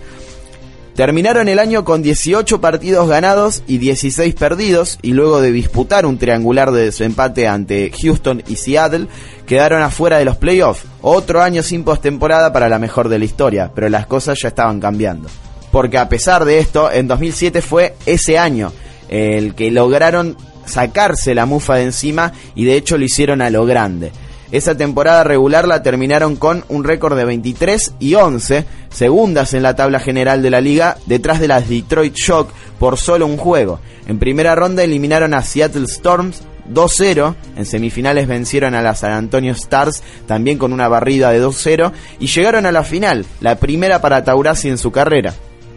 Terminaron 1.00 1.48
el 1.48 1.60
año 1.60 1.86
con 1.86 2.02
18 2.02 2.60
partidos 2.60 3.08
ganados 3.08 3.64
y 3.68 3.78
16 3.78 4.36
perdidos 4.36 5.00
y 5.02 5.14
luego 5.14 5.40
de 5.40 5.54
disputar 5.54 6.06
un 6.06 6.18
triangular 6.18 6.72
de 6.72 6.84
desempate 6.84 7.48
ante 7.48 7.90
Houston 8.02 8.44
y 8.50 8.58
Seattle, 8.58 9.08
quedaron 9.48 9.82
afuera 9.82 10.18
de 10.18 10.26
los 10.26 10.36
playoffs. 10.36 10.84
Otro 11.02 11.42
año 11.42 11.64
sin 11.64 11.86
postemporada 11.86 12.52
para 12.52 12.68
la 12.68 12.80
mejor 12.80 13.08
de 13.08 13.18
la 13.18 13.24
historia, 13.24 13.72
pero 13.74 13.88
las 13.88 14.08
cosas 14.08 14.42
ya 14.42 14.50
estaban 14.50 14.82
cambiando. 14.82 15.30
Porque 15.72 15.98
a 15.98 16.10
pesar 16.10 16.44
de 16.44 16.60
esto, 16.60 16.92
en 16.92 17.08
2007 17.08 17.62
fue 17.62 17.96
ese 18.06 18.38
año 18.38 18.74
el 19.08 19.56
que 19.56 19.72
lograron 19.72 20.36
sacarse 20.66 21.34
la 21.34 21.46
mufa 21.46 21.76
de 21.76 21.84
encima 21.84 22.34
y 22.56 22.66
de 22.66 22.76
hecho 22.76 22.98
lo 22.98 23.06
hicieron 23.06 23.42
a 23.42 23.50
lo 23.50 23.66
grande. 23.66 24.12
Esa 24.52 24.76
temporada 24.76 25.24
regular 25.24 25.68
la 25.68 25.84
terminaron 25.84 26.36
con 26.36 26.66
un 26.70 26.84
récord 26.84 27.16
de 27.16 27.24
23 27.24 27.94
y 28.00 28.16
11, 28.16 28.66
segundas 28.90 29.54
en 29.54 29.62
la 29.62 29.76
tabla 29.76 30.00
general 30.00 30.42
de 30.42 30.50
la 30.50 30.60
liga, 30.60 30.98
detrás 31.06 31.40
de 31.40 31.48
las 31.48 31.70
Detroit 31.70 32.16
Shock 32.16 32.50
por 32.80 32.98
solo 32.98 33.28
un 33.28 33.38
juego. 33.38 33.80
En 34.08 34.18
primera 34.18 34.56
ronda 34.56 34.84
eliminaron 34.84 35.36
a 35.36 35.44
Seattle 35.44 35.86
Storms 35.86 36.42
2-0, 36.74 37.36
en 37.58 37.66
semifinales 37.66 38.28
vencieron 38.28 38.74
a 38.74 38.82
las 38.82 39.00
San 39.00 39.12
Antonio 39.12 39.54
Stars 39.54 40.02
también 40.28 40.58
con 40.58 40.74
una 40.74 40.88
barrida 40.88 41.32
de 41.32 41.44
2-0 41.44 41.92
y 42.20 42.28
llegaron 42.28 42.66
a 42.66 42.72
la 42.72 42.84
final, 42.84 43.26
la 43.42 43.56
primera 43.56 44.02
para 44.02 44.24
Taurasi 44.24 44.70
en 44.70 44.80
su 44.80 44.92
carrera. 44.92 45.36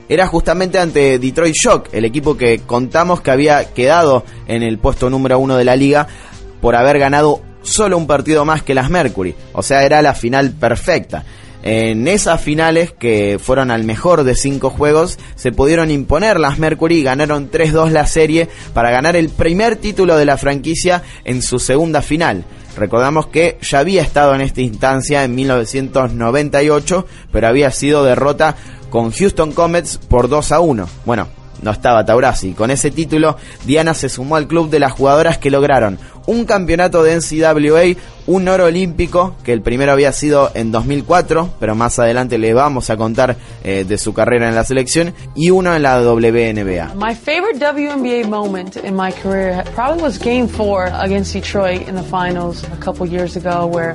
Era 0.09 0.27
justamente 0.27 0.79
ante 0.79 1.19
Detroit 1.19 1.55
Shock, 1.55 1.89
el 1.93 2.07
equipo 2.07 2.37
que 2.37 2.61
contamos 2.61 3.21
que 3.21 3.31
había 3.31 3.73
quedado 3.73 4.25
en 4.47 4.63
el 4.63 4.79
puesto 4.79 5.11
número 5.11 5.39
uno 5.39 5.57
de 5.57 5.65
la 5.65 5.77
liga 5.77 6.07
por 6.61 6.75
haber 6.77 6.99
ganado 6.99 7.41
solo 7.63 7.97
un 7.97 8.07
partido 8.07 8.45
más 8.45 8.63
que 8.63 8.75
las 8.75 8.91
Mercury. 8.91 9.35
O 9.53 9.63
sea, 9.63 9.85
era 9.85 10.03
la 10.03 10.15
final 10.15 10.53
perfecta. 10.53 11.25
En 11.65 12.09
esas 12.09 12.41
finales, 12.41 12.93
que 12.93 13.39
fueron 13.41 13.71
al 13.71 13.85
mejor 13.85 14.25
de 14.25 14.35
cinco 14.35 14.69
juegos, 14.71 15.19
se 15.37 15.53
pudieron 15.53 15.93
imponer 15.93 16.41
las 16.41 16.59
Mercury 16.59 16.99
y 16.99 17.03
ganaron 17.05 17.53
3-2 17.53 17.91
la 17.91 18.07
serie 18.07 18.49
para 18.75 18.91
ganar 18.91 19.15
el 19.15 19.29
primer 19.29 19.77
título 19.77 20.17
de 20.17 20.25
la 20.25 20.37
franquicia 20.37 21.03
en 21.25 21.41
su 21.41 21.61
segunda 21.61 22.03
final. 22.03 22.45
Recordamos 22.77 23.29
que 23.29 23.59
ya 23.61 23.79
había 23.79 24.03
estado 24.03 24.35
en 24.35 24.41
esta 24.41 24.61
instancia 24.61 25.23
en 25.23 25.35
1998, 25.37 27.07
pero 27.31 27.47
había 27.47 27.71
sido 27.71 28.03
derrota 28.03 28.57
con 28.91 29.13
Houston 29.13 29.53
Comets 29.53 29.99
por 29.99 30.29
2 30.29 30.53
a 30.53 30.61
1. 30.61 30.89
Bueno, 31.05 31.29
no 31.63 31.71
estaba 31.71 32.05
Taurasi. 32.05 32.53
Con 32.53 32.71
ese 32.71 32.91
título, 32.91 33.37
Diana 33.65 33.95
se 33.95 34.09
sumó 34.09 34.37
al 34.37 34.47
club 34.47 34.71
de 34.71 34.81
las 34.81 34.93
jugadoras 34.93 35.39
que 35.39 35.51
lograron 35.51 35.99
un 36.27 36.45
campeonato 36.45 37.03
de 37.03 37.17
NCAA, 37.17 38.01
un 38.27 38.49
oro 38.49 38.67
olímpico, 38.67 39.35
que 39.43 39.53
el 39.53 39.63
primero 39.63 39.93
había 39.93 40.13
sido 40.13 40.51
en 40.55 40.71
2004, 40.71 41.55
pero 41.59 41.75
más 41.75 41.99
adelante 41.99 42.39
le 42.39 42.55
vamos 42.55 42.91
a 42.91 42.97
contar 42.97 43.37
eh, 43.65 43.85
de 43.87 43.99
su 43.99 44.13
carrera 44.15 44.49
en 44.49 44.55
la 44.55 44.65
selección, 44.65 45.15
y 45.35 45.51
uno 45.51 45.75
en 45.75 45.83
la 45.83 46.01
WNBA. 46.01 46.95
My 46.95 47.15
favorite 47.15 47.59
WNBA 47.59 48.29
moment 48.29 48.77
in 48.77 48.95
my 48.95 49.13
career 49.13 49.65
probably 49.75 50.03
was 50.03 50.19
Game 50.19 50.47
4 50.47 50.93
against 51.01 51.33
Detroit 51.33 51.89
in 51.89 51.97
the 51.97 52.03
finals 52.03 52.65
a 52.65 52.77
couple 52.85 53.07
years 53.07 53.37
ago, 53.37 53.67
where 53.67 53.95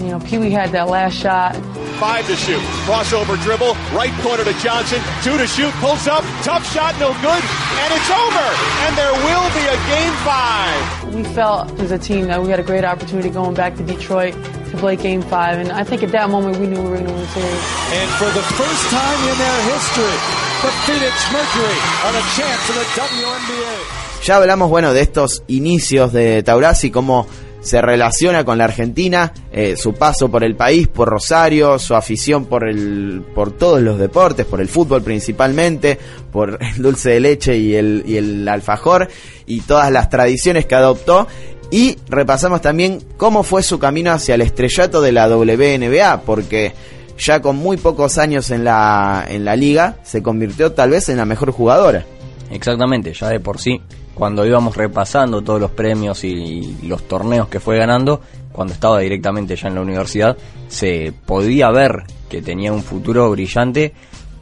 you 0.00 0.08
know 0.08 0.18
Pee 0.20 0.38
Wee 0.38 0.50
had 0.50 0.70
that 0.72 0.88
last 0.88 1.14
shot. 1.16 1.54
Five 2.00 2.26
to 2.28 2.36
shoot. 2.36 2.60
Crossover 2.88 3.36
dribble. 3.42 3.74
Right 3.92 4.12
corner 4.24 4.44
to 4.44 4.54
Johnson. 4.60 5.00
Two 5.22 5.36
to 5.36 5.46
shoot. 5.46 5.70
Pulls 5.84 6.08
up. 6.08 6.24
Tough 6.42 6.64
shot. 6.72 6.96
No 6.98 7.12
good. 7.20 7.42
And 7.44 7.90
it's 7.92 8.10
over. 8.10 8.46
And 8.88 8.96
there 8.96 9.12
will 9.12 9.48
be 9.52 9.64
a 9.68 9.78
game 9.92 10.14
five. 10.24 11.14
We 11.14 11.24
felt 11.34 11.68
as 11.78 11.90
a 11.92 11.98
team 11.98 12.26
that 12.28 12.42
we 12.42 12.48
had 12.48 12.58
a 12.58 12.62
great 12.62 12.84
opportunity 12.84 13.28
going 13.28 13.54
back 13.54 13.76
to 13.76 13.82
Detroit 13.84 14.32
to 14.70 14.76
play 14.78 14.96
game 14.96 15.22
five. 15.22 15.58
And 15.58 15.72
I 15.72 15.84
think 15.84 16.02
at 16.02 16.12
that 16.12 16.30
moment 16.30 16.56
we 16.58 16.66
knew 16.66 16.80
we 16.82 16.88
were 16.88 16.96
going 16.96 17.06
to 17.06 17.12
win 17.12 17.20
the 17.20 17.28
series. 17.28 17.64
And 17.92 18.08
for 18.16 18.30
the 18.32 18.44
first 18.56 18.84
time 18.88 19.20
in 19.28 19.36
their 19.36 19.60
history, 19.68 20.16
the 20.64 20.72
Phoenix 20.88 21.14
Mercury 21.32 21.78
are 22.08 22.16
a 22.16 22.24
chance 22.32 22.62
in 22.70 22.76
the 22.80 22.86
WNBA. 22.96 24.26
Ya 24.26 24.36
hablamos, 24.36 24.68
bueno, 24.68 24.92
de 24.92 25.00
estos 25.00 25.42
inicios 25.48 26.12
de 26.12 26.42
Taurasi, 26.42 26.90
como 26.90 27.26
se 27.60 27.80
relaciona 27.82 28.44
con 28.44 28.58
la 28.58 28.64
Argentina, 28.64 29.32
eh, 29.52 29.76
su 29.76 29.92
paso 29.94 30.30
por 30.30 30.42
el 30.44 30.56
país, 30.56 30.88
por 30.88 31.08
Rosario, 31.08 31.78
su 31.78 31.94
afición 31.94 32.46
por 32.46 32.68
el, 32.68 33.22
por 33.34 33.52
todos 33.52 33.80
los 33.82 33.98
deportes, 33.98 34.46
por 34.46 34.60
el 34.60 34.68
fútbol 34.68 35.02
principalmente, 35.02 35.98
por 36.32 36.58
el 36.76 36.82
dulce 36.82 37.10
de 37.10 37.20
leche 37.20 37.56
y 37.56 37.74
el, 37.74 38.02
y 38.06 38.16
el 38.16 38.48
alfajor 38.48 39.08
y 39.46 39.60
todas 39.60 39.90
las 39.90 40.08
tradiciones 40.08 40.66
que 40.66 40.74
adoptó. 40.74 41.26
Y 41.70 41.96
repasamos 42.08 42.62
también 42.62 42.98
cómo 43.16 43.44
fue 43.44 43.62
su 43.62 43.78
camino 43.78 44.10
hacia 44.10 44.34
el 44.34 44.40
estrellato 44.40 45.00
de 45.00 45.12
la 45.12 45.28
WNBA, 45.28 46.22
porque 46.22 46.72
ya 47.16 47.40
con 47.40 47.56
muy 47.56 47.76
pocos 47.76 48.18
años 48.18 48.50
en 48.50 48.64
la, 48.64 49.24
en 49.28 49.44
la 49.44 49.54
liga 49.54 49.98
se 50.02 50.22
convirtió 50.22 50.72
tal 50.72 50.90
vez 50.90 51.08
en 51.10 51.18
la 51.18 51.26
mejor 51.26 51.52
jugadora. 51.52 52.04
Exactamente, 52.50 53.12
ya 53.12 53.28
de 53.28 53.38
por 53.38 53.60
sí 53.60 53.80
cuando 54.20 54.44
íbamos 54.44 54.76
repasando 54.76 55.40
todos 55.40 55.58
los 55.58 55.70
premios 55.70 56.24
y, 56.24 56.76
los 56.82 57.08
torneos 57.08 57.48
que 57.48 57.58
fue 57.58 57.78
ganando, 57.78 58.20
cuando 58.52 58.74
estaba 58.74 59.00
directamente 59.00 59.56
ya 59.56 59.68
en 59.68 59.76
la 59.76 59.80
universidad, 59.80 60.36
se 60.68 61.14
podía 61.24 61.70
ver 61.70 62.02
que 62.28 62.42
tenía 62.42 62.70
un 62.70 62.82
futuro 62.82 63.30
brillante. 63.30 63.94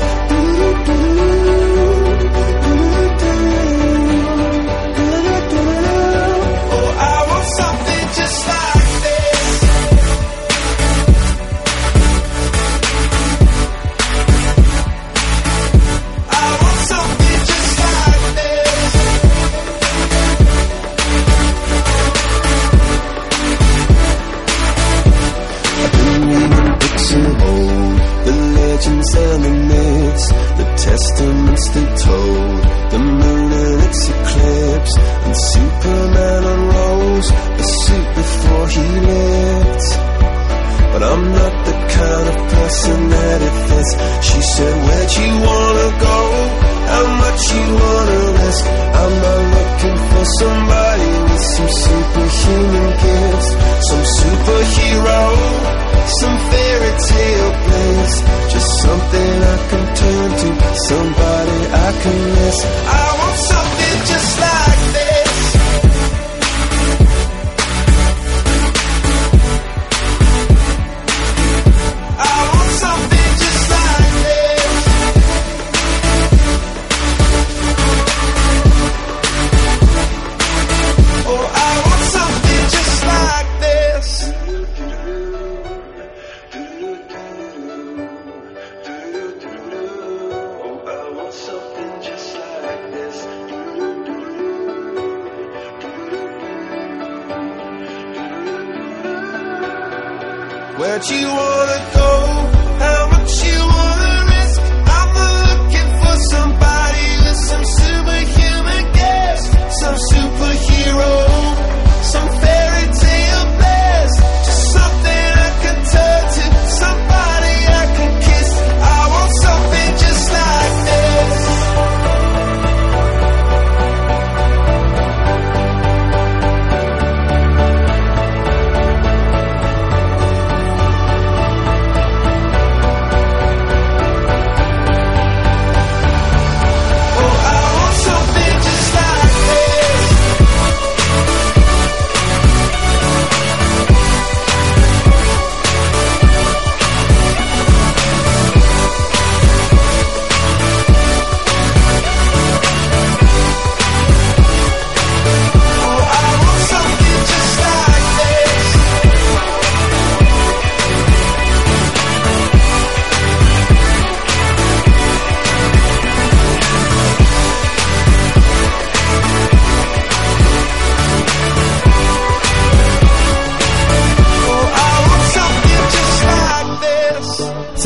like 0.00 0.35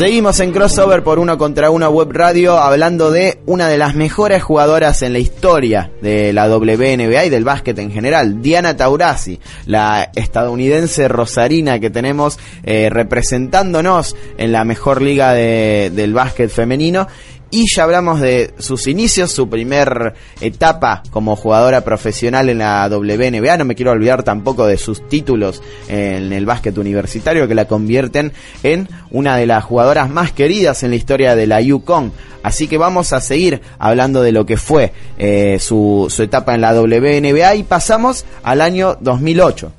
Seguimos 0.01 0.39
en 0.39 0.51
crossover 0.51 1.03
por 1.03 1.19
uno 1.19 1.37
contra 1.37 1.69
uno 1.69 1.87
web 1.91 2.09
radio 2.11 2.57
hablando 2.57 3.11
de 3.11 3.37
una 3.45 3.67
de 3.67 3.77
las 3.77 3.93
mejores 3.93 4.41
jugadoras 4.41 5.03
en 5.03 5.13
la 5.13 5.19
historia 5.19 5.91
de 6.01 6.33
la 6.33 6.49
WNBA 6.49 7.25
y 7.25 7.29
del 7.29 7.43
básquet 7.43 7.77
en 7.77 7.91
general, 7.91 8.41
Diana 8.41 8.75
Taurasi, 8.75 9.39
la 9.67 10.09
estadounidense 10.15 11.07
rosarina 11.07 11.79
que 11.79 11.91
tenemos 11.91 12.39
eh, 12.63 12.89
representándonos 12.89 14.15
en 14.39 14.51
la 14.51 14.63
mejor 14.63 15.03
liga 15.03 15.33
de- 15.33 15.91
del 15.93 16.15
básquet 16.15 16.49
femenino. 16.49 17.07
Y 17.53 17.65
ya 17.67 17.83
hablamos 17.83 18.21
de 18.21 18.53
sus 18.59 18.87
inicios, 18.87 19.29
su 19.31 19.49
primer 19.49 20.13
etapa 20.39 21.03
como 21.11 21.35
jugadora 21.35 21.81
profesional 21.81 22.47
en 22.47 22.59
la 22.59 22.87
WNBA. 22.87 23.57
No 23.57 23.65
me 23.65 23.75
quiero 23.75 23.91
olvidar 23.91 24.23
tampoco 24.23 24.65
de 24.65 24.77
sus 24.77 25.05
títulos 25.09 25.61
en 25.89 26.31
el 26.31 26.45
básquet 26.45 26.77
universitario 26.77 27.49
que 27.49 27.55
la 27.55 27.65
convierten 27.65 28.31
en 28.63 28.87
una 29.09 29.35
de 29.35 29.47
las 29.47 29.65
jugadoras 29.65 30.09
más 30.09 30.31
queridas 30.31 30.83
en 30.83 30.91
la 30.91 30.95
historia 30.95 31.35
de 31.35 31.45
la 31.45 31.59
Yukon. 31.59 32.13
Así 32.41 32.69
que 32.69 32.77
vamos 32.77 33.11
a 33.11 33.19
seguir 33.19 33.61
hablando 33.77 34.21
de 34.21 34.31
lo 34.31 34.45
que 34.45 34.55
fue 34.55 34.93
eh, 35.17 35.57
su, 35.59 36.07
su 36.09 36.23
etapa 36.23 36.55
en 36.55 36.61
la 36.61 36.73
WNBA 36.73 37.55
y 37.55 37.63
pasamos 37.63 38.23
al 38.43 38.61
año 38.61 38.97
2008. 39.01 39.73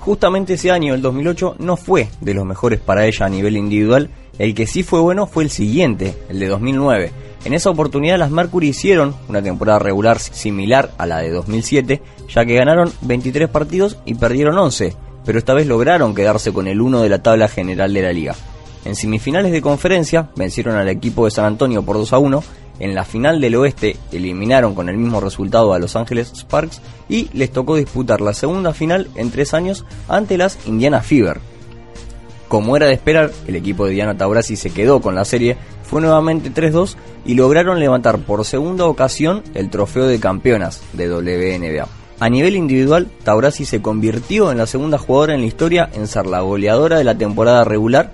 Justamente 0.00 0.54
ese 0.54 0.70
año, 0.70 0.94
el 0.94 1.02
2008, 1.02 1.56
no 1.58 1.76
fue 1.76 2.08
de 2.22 2.32
los 2.32 2.46
mejores 2.46 2.80
para 2.80 3.04
ella 3.04 3.26
a 3.26 3.28
nivel 3.28 3.58
individual. 3.58 4.08
El 4.38 4.54
que 4.54 4.66
sí 4.66 4.82
fue 4.82 5.00
bueno 5.00 5.26
fue 5.26 5.44
el 5.44 5.50
siguiente, 5.50 6.16
el 6.28 6.38
de 6.38 6.46
2009. 6.46 7.12
En 7.44 7.54
esa 7.54 7.70
oportunidad 7.70 8.18
las 8.18 8.30
Mercury 8.30 8.68
hicieron 8.68 9.14
una 9.28 9.42
temporada 9.42 9.78
regular 9.78 10.18
similar 10.18 10.92
a 10.98 11.06
la 11.06 11.18
de 11.18 11.30
2007, 11.30 12.02
ya 12.28 12.44
que 12.44 12.54
ganaron 12.54 12.92
23 13.02 13.48
partidos 13.48 13.96
y 14.04 14.14
perdieron 14.14 14.56
11, 14.58 14.94
pero 15.24 15.38
esta 15.38 15.54
vez 15.54 15.66
lograron 15.66 16.14
quedarse 16.14 16.52
con 16.52 16.68
el 16.68 16.80
1 16.80 17.02
de 17.02 17.08
la 17.08 17.22
tabla 17.22 17.48
general 17.48 17.92
de 17.92 18.02
la 18.02 18.12
liga. 18.12 18.34
En 18.84 18.94
semifinales 18.94 19.52
de 19.52 19.60
conferencia 19.60 20.30
vencieron 20.36 20.76
al 20.76 20.88
equipo 20.88 21.24
de 21.24 21.32
San 21.32 21.44
Antonio 21.44 21.82
por 21.82 21.96
2 21.96 22.12
a 22.12 22.18
1, 22.18 22.44
en 22.80 22.94
la 22.94 23.04
final 23.04 23.40
del 23.40 23.56
oeste 23.56 23.96
eliminaron 24.12 24.74
con 24.74 24.88
el 24.88 24.96
mismo 24.96 25.20
resultado 25.20 25.74
a 25.74 25.80
Los 25.80 25.96
Ángeles 25.96 26.32
Sparks 26.34 26.80
y 27.08 27.28
les 27.32 27.50
tocó 27.50 27.74
disputar 27.74 28.20
la 28.20 28.34
segunda 28.34 28.72
final 28.72 29.08
en 29.16 29.32
tres 29.32 29.52
años 29.52 29.84
ante 30.06 30.38
las 30.38 30.58
Indiana 30.66 31.00
Fever. 31.00 31.40
Como 32.48 32.76
era 32.76 32.86
de 32.86 32.94
esperar, 32.94 33.30
el 33.46 33.56
equipo 33.56 33.84
de 33.84 33.92
Diana 33.92 34.16
Taurasi 34.16 34.56
se 34.56 34.70
quedó 34.70 35.00
con 35.00 35.14
la 35.14 35.26
serie, 35.26 35.56
fue 35.82 36.00
nuevamente 36.00 36.50
3-2 36.50 36.96
y 37.26 37.34
lograron 37.34 37.78
levantar 37.78 38.18
por 38.18 38.44
segunda 38.44 38.86
ocasión 38.86 39.42
el 39.54 39.68
trofeo 39.68 40.06
de 40.06 40.18
campeonas 40.18 40.82
de 40.94 41.10
WNBA. 41.10 41.86
A 42.20 42.28
nivel 42.30 42.56
individual, 42.56 43.08
Taurasi 43.22 43.64
se 43.64 43.80
convirtió 43.80 44.50
en 44.50 44.58
la 44.58 44.66
segunda 44.66 44.98
jugadora 44.98 45.34
en 45.34 45.42
la 45.42 45.46
historia 45.46 45.90
en 45.92 46.06
ser 46.06 46.26
la 46.26 46.40
goleadora 46.40 46.98
de 46.98 47.04
la 47.04 47.16
temporada 47.16 47.64
regular, 47.64 48.12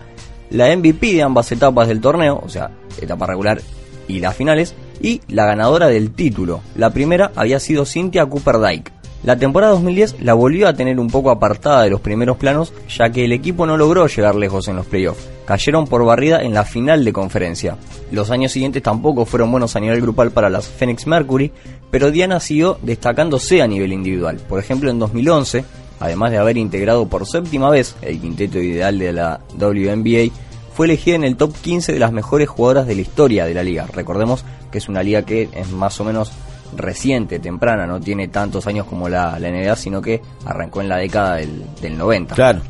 la 0.50 0.74
MVP 0.76 1.14
de 1.14 1.22
ambas 1.22 1.50
etapas 1.52 1.88
del 1.88 2.00
torneo, 2.00 2.40
o 2.44 2.48
sea, 2.48 2.70
etapa 3.00 3.26
regular 3.26 3.62
y 4.06 4.20
las 4.20 4.36
finales, 4.36 4.74
y 5.00 5.22
la 5.28 5.46
ganadora 5.46 5.88
del 5.88 6.12
título. 6.12 6.60
La 6.76 6.90
primera 6.90 7.32
había 7.34 7.58
sido 7.60 7.86
Cynthia 7.86 8.26
Cooper 8.26 8.58
Dyke. 8.58 8.92
La 9.24 9.36
temporada 9.36 9.72
2010 9.72 10.16
la 10.20 10.34
volvió 10.34 10.68
a 10.68 10.74
tener 10.74 11.00
un 11.00 11.08
poco 11.08 11.30
apartada 11.30 11.82
de 11.82 11.88
los 11.88 12.02
primeros 12.02 12.36
planos, 12.36 12.74
ya 12.94 13.08
que 13.08 13.24
el 13.24 13.32
equipo 13.32 13.64
no 13.64 13.78
logró 13.78 14.06
llegar 14.06 14.34
lejos 14.34 14.68
en 14.68 14.76
los 14.76 14.84
playoffs. 14.84 15.26
Cayeron 15.46 15.86
por 15.86 16.04
barrida 16.04 16.42
en 16.42 16.52
la 16.52 16.64
final 16.64 17.06
de 17.06 17.12
conferencia. 17.14 17.78
Los 18.12 18.30
años 18.30 18.52
siguientes 18.52 18.82
tampoco 18.82 19.24
fueron 19.24 19.50
buenos 19.50 19.76
a 19.76 19.80
nivel 19.80 20.02
grupal 20.02 20.30
para 20.30 20.50
las 20.50 20.68
Phoenix 20.68 21.06
Mercury, 21.06 21.50
pero 21.90 22.10
Diana 22.10 22.38
siguió 22.38 22.78
destacándose 22.82 23.62
a 23.62 23.66
nivel 23.66 23.94
individual. 23.94 24.36
Por 24.46 24.60
ejemplo, 24.60 24.90
en 24.90 24.98
2011, 24.98 25.64
además 26.00 26.30
de 26.30 26.36
haber 26.36 26.58
integrado 26.58 27.08
por 27.08 27.26
séptima 27.26 27.70
vez 27.70 27.96
el 28.02 28.20
quinteto 28.20 28.58
ideal 28.58 28.98
de 28.98 29.14
la 29.14 29.40
WNBA, 29.58 30.34
fue 30.74 30.84
elegida 30.84 31.14
en 31.14 31.24
el 31.24 31.36
top 31.36 31.54
15 31.62 31.94
de 31.94 31.98
las 31.98 32.12
mejores 32.12 32.48
jugadoras 32.48 32.86
de 32.86 32.96
la 32.96 33.00
historia 33.00 33.46
de 33.46 33.54
la 33.54 33.62
liga. 33.62 33.86
Recordemos 33.90 34.44
que 34.70 34.78
es 34.78 34.88
una 34.90 35.02
liga 35.02 35.22
que 35.22 35.48
es 35.54 35.70
más 35.70 35.98
o 35.98 36.04
menos 36.04 36.30
reciente, 36.76 37.38
temprana, 37.38 37.86
no 37.86 38.00
tiene 38.00 38.28
tantos 38.28 38.66
años 38.66 38.86
como 38.86 39.08
la, 39.08 39.38
la 39.38 39.50
NBA, 39.50 39.76
sino 39.76 40.02
que 40.02 40.20
arrancó 40.44 40.80
en 40.80 40.88
la 40.88 40.96
década 40.96 41.36
del, 41.36 41.64
del 41.80 41.96
90. 41.98 42.34
Claro. 42.34 42.60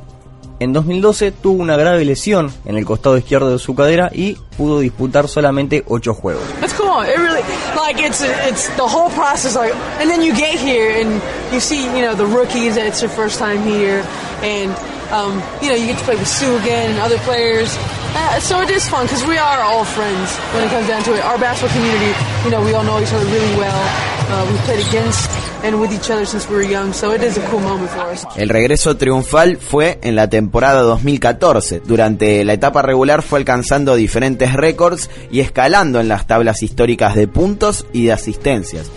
En 0.61 0.73
2012 0.73 1.33
tuvo 1.33 1.63
una 1.63 1.77
grave 1.77 2.05
lesión 2.05 2.51
en 2.65 2.77
el 2.77 2.85
costado 2.85 3.19
izquierdo 3.19 3.51
de 3.51 3.59
su 3.59 3.75
cadera 3.75 4.11
y 4.13 4.37
pudo 4.57 4.81
disputar 4.81 5.29
solamente 5.29 5.85
8 5.89 6.15
juegos. 6.15 6.45
That's 6.61 6.73
cool. 6.75 7.03
It 7.03 7.19
really 7.19 7.43
like 7.75 8.01
it's 8.01 8.23
it's 8.23 8.69
the 8.77 8.87
whole 8.87 9.11
process 9.11 9.57
like 9.57 9.75
and 10.01 10.09
then 10.09 10.23
you 10.23 10.33
get 10.33 10.59
here 10.59 11.01
and 11.01 11.21
you 11.53 11.61
see, 11.61 11.85
you 11.87 12.03
know, 12.03 12.15
the 12.15 12.25
rookies 12.25 12.77
it's 12.77 13.01
their 13.01 13.11
first 13.11 13.41
time 13.41 13.63
here 13.65 14.05
and 14.43 14.71
um, 15.13 15.43
you 15.61 15.69
know, 15.69 15.75
you 15.75 15.87
get 15.87 15.99
to 15.99 16.05
play 16.05 16.17
with 16.17 16.29
Sue 16.29 16.57
again 16.59 16.91
and 16.91 17.01
other 17.01 17.19
players. 17.19 17.77
Uh, 18.17 18.39
so 18.41 18.61
it 18.61 18.71
is 18.71 18.89
fun 18.89 19.07
because 19.07 19.25
we 19.27 19.37
are 19.37 19.61
all 19.61 19.85
friends 19.85 20.37
when 20.55 20.63
it 20.65 20.71
comes 20.71 20.87
down 20.87 21.03
to 21.03 21.15
it. 21.15 21.21
Our 21.21 21.39
basketball 21.39 21.75
community, 21.75 22.13
you 22.45 22.51
know, 22.51 22.63
we 22.63 22.73
all 22.73 22.85
know 22.85 23.01
each 23.01 23.13
other 23.13 23.27
really 23.27 23.57
well. 23.57 23.83
Uh, 24.31 24.47
we've 24.49 24.61
played 24.61 24.87
against 24.87 25.31
and 25.65 25.81
with 25.81 25.93
each 25.93 26.11
other 26.11 26.25
since 26.25 26.49
we 26.49 26.57
were 26.57 26.63
young, 26.63 26.93
so 26.93 27.13
it 27.13 27.23
is 27.23 27.39
a 27.39 27.43
cool 27.49 27.61
moment 27.61 27.91
for 27.91 28.01
us. 28.03 28.25
El 28.37 28.51
regreso 28.51 28.97
triunfal 28.97 29.57
fue 29.57 29.99
en 30.03 30.15
la 30.15 30.29
temporada 30.29 30.83
2014. 30.83 31.81
Durante 31.85 32.45
la 32.45 32.53
etapa 32.53 32.83
regular 32.83 33.23
fue 33.23 33.41
alcanzando 33.41 33.97
diferentes 33.97 34.53
récords 34.53 35.11
y 35.31 35.41
escalando 35.41 36.01
en 36.01 36.09
las 36.09 36.27
tablas 36.27 36.63
históricas 36.63 37.15
de 37.17 37.27
puntos 37.29 37.87
y 37.93 38.07
de 38.07 38.13
asistencias. 38.13 38.91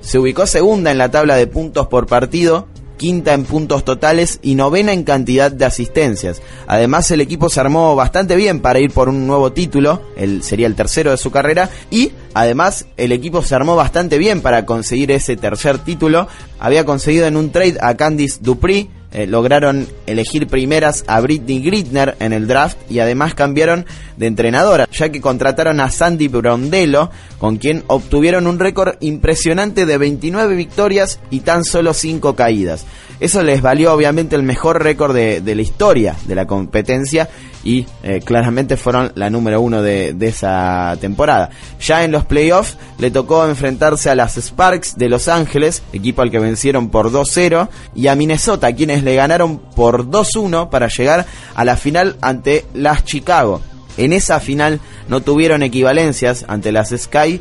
Se 0.00 0.18
ubicó 0.18 0.46
segunda 0.46 0.90
en 0.90 0.98
la 0.98 1.10
tabla 1.10 1.36
de 1.36 1.46
puntos 1.46 1.86
por 1.86 2.06
partido, 2.06 2.66
quinta 2.96 3.34
en 3.34 3.44
puntos 3.44 3.84
totales 3.84 4.38
y 4.42 4.54
novena 4.54 4.92
en 4.92 5.04
cantidad 5.04 5.50
de 5.50 5.64
asistencias. 5.64 6.40
Además 6.66 7.10
el 7.10 7.20
equipo 7.20 7.48
se 7.48 7.60
armó 7.60 7.94
bastante 7.96 8.36
bien 8.36 8.60
para 8.60 8.80
ir 8.80 8.90
por 8.90 9.08
un 9.08 9.26
nuevo 9.26 9.52
título, 9.52 10.02
el, 10.16 10.42
sería 10.42 10.66
el 10.66 10.74
tercero 10.74 11.10
de 11.10 11.16
su 11.16 11.30
carrera, 11.30 11.70
y 11.90 12.12
además 12.34 12.86
el 12.96 13.12
equipo 13.12 13.42
se 13.42 13.54
armó 13.54 13.76
bastante 13.76 14.18
bien 14.18 14.40
para 14.40 14.66
conseguir 14.66 15.10
ese 15.10 15.36
tercer 15.36 15.78
título. 15.78 16.28
Había 16.58 16.84
conseguido 16.84 17.26
en 17.26 17.36
un 17.36 17.50
trade 17.50 17.78
a 17.80 17.94
Candice 17.96 18.38
Dupri, 18.40 18.90
eh, 19.14 19.26
lograron 19.26 19.86
elegir 20.06 20.48
primeras 20.48 21.04
a 21.06 21.20
Britney 21.20 21.62
Gritner 21.62 22.16
en 22.18 22.32
el 22.32 22.48
draft 22.48 22.76
y 22.90 22.98
además 22.98 23.34
cambiaron 23.34 23.86
de 24.16 24.26
entrenadora, 24.26 24.88
ya 24.92 25.10
que 25.10 25.20
contrataron 25.20 25.80
a 25.80 25.90
Sandy 25.90 26.28
Brondello, 26.28 27.10
con 27.38 27.56
quien 27.56 27.84
obtuvieron 27.86 28.46
un 28.46 28.58
récord 28.58 28.96
impresionante 29.00 29.86
de 29.86 29.98
29 29.98 30.56
victorias 30.56 31.20
y 31.30 31.40
tan 31.40 31.64
solo 31.64 31.94
5 31.94 32.34
caídas. 32.34 32.86
Eso 33.20 33.42
les 33.42 33.62
valió 33.62 33.94
obviamente 33.94 34.34
el 34.34 34.42
mejor 34.42 34.82
récord 34.82 35.14
de, 35.14 35.40
de 35.40 35.54
la 35.54 35.62
historia 35.62 36.16
de 36.26 36.34
la 36.34 36.46
competencia 36.46 37.28
y 37.64 37.86
eh, 38.02 38.20
claramente 38.22 38.76
fueron 38.76 39.12
la 39.14 39.30
número 39.30 39.60
uno 39.60 39.82
de, 39.82 40.12
de 40.12 40.28
esa 40.28 40.96
temporada. 41.00 41.50
Ya 41.80 42.04
en 42.04 42.12
los 42.12 42.24
playoffs 42.24 42.76
le 42.98 43.10
tocó 43.10 43.46
enfrentarse 43.46 44.10
a 44.10 44.14
las 44.14 44.36
Sparks 44.36 44.96
de 44.96 45.08
Los 45.08 45.28
Ángeles, 45.28 45.82
equipo 45.92 46.22
al 46.22 46.30
que 46.30 46.38
vencieron 46.38 46.90
por 46.90 47.10
2-0, 47.10 47.68
y 47.94 48.08
a 48.08 48.14
Minnesota, 48.14 48.74
quienes 48.74 49.03
le 49.04 49.14
ganaron 49.14 49.58
por 49.58 50.06
2-1 50.06 50.70
para 50.70 50.88
llegar 50.88 51.26
a 51.54 51.64
la 51.64 51.76
final 51.76 52.16
ante 52.20 52.64
las 52.74 53.04
Chicago. 53.04 53.60
En 53.96 54.12
esa 54.12 54.40
final 54.40 54.80
no 55.08 55.20
tuvieron 55.20 55.62
equivalencias 55.62 56.44
ante 56.48 56.72
las 56.72 56.90
Sky 56.90 57.40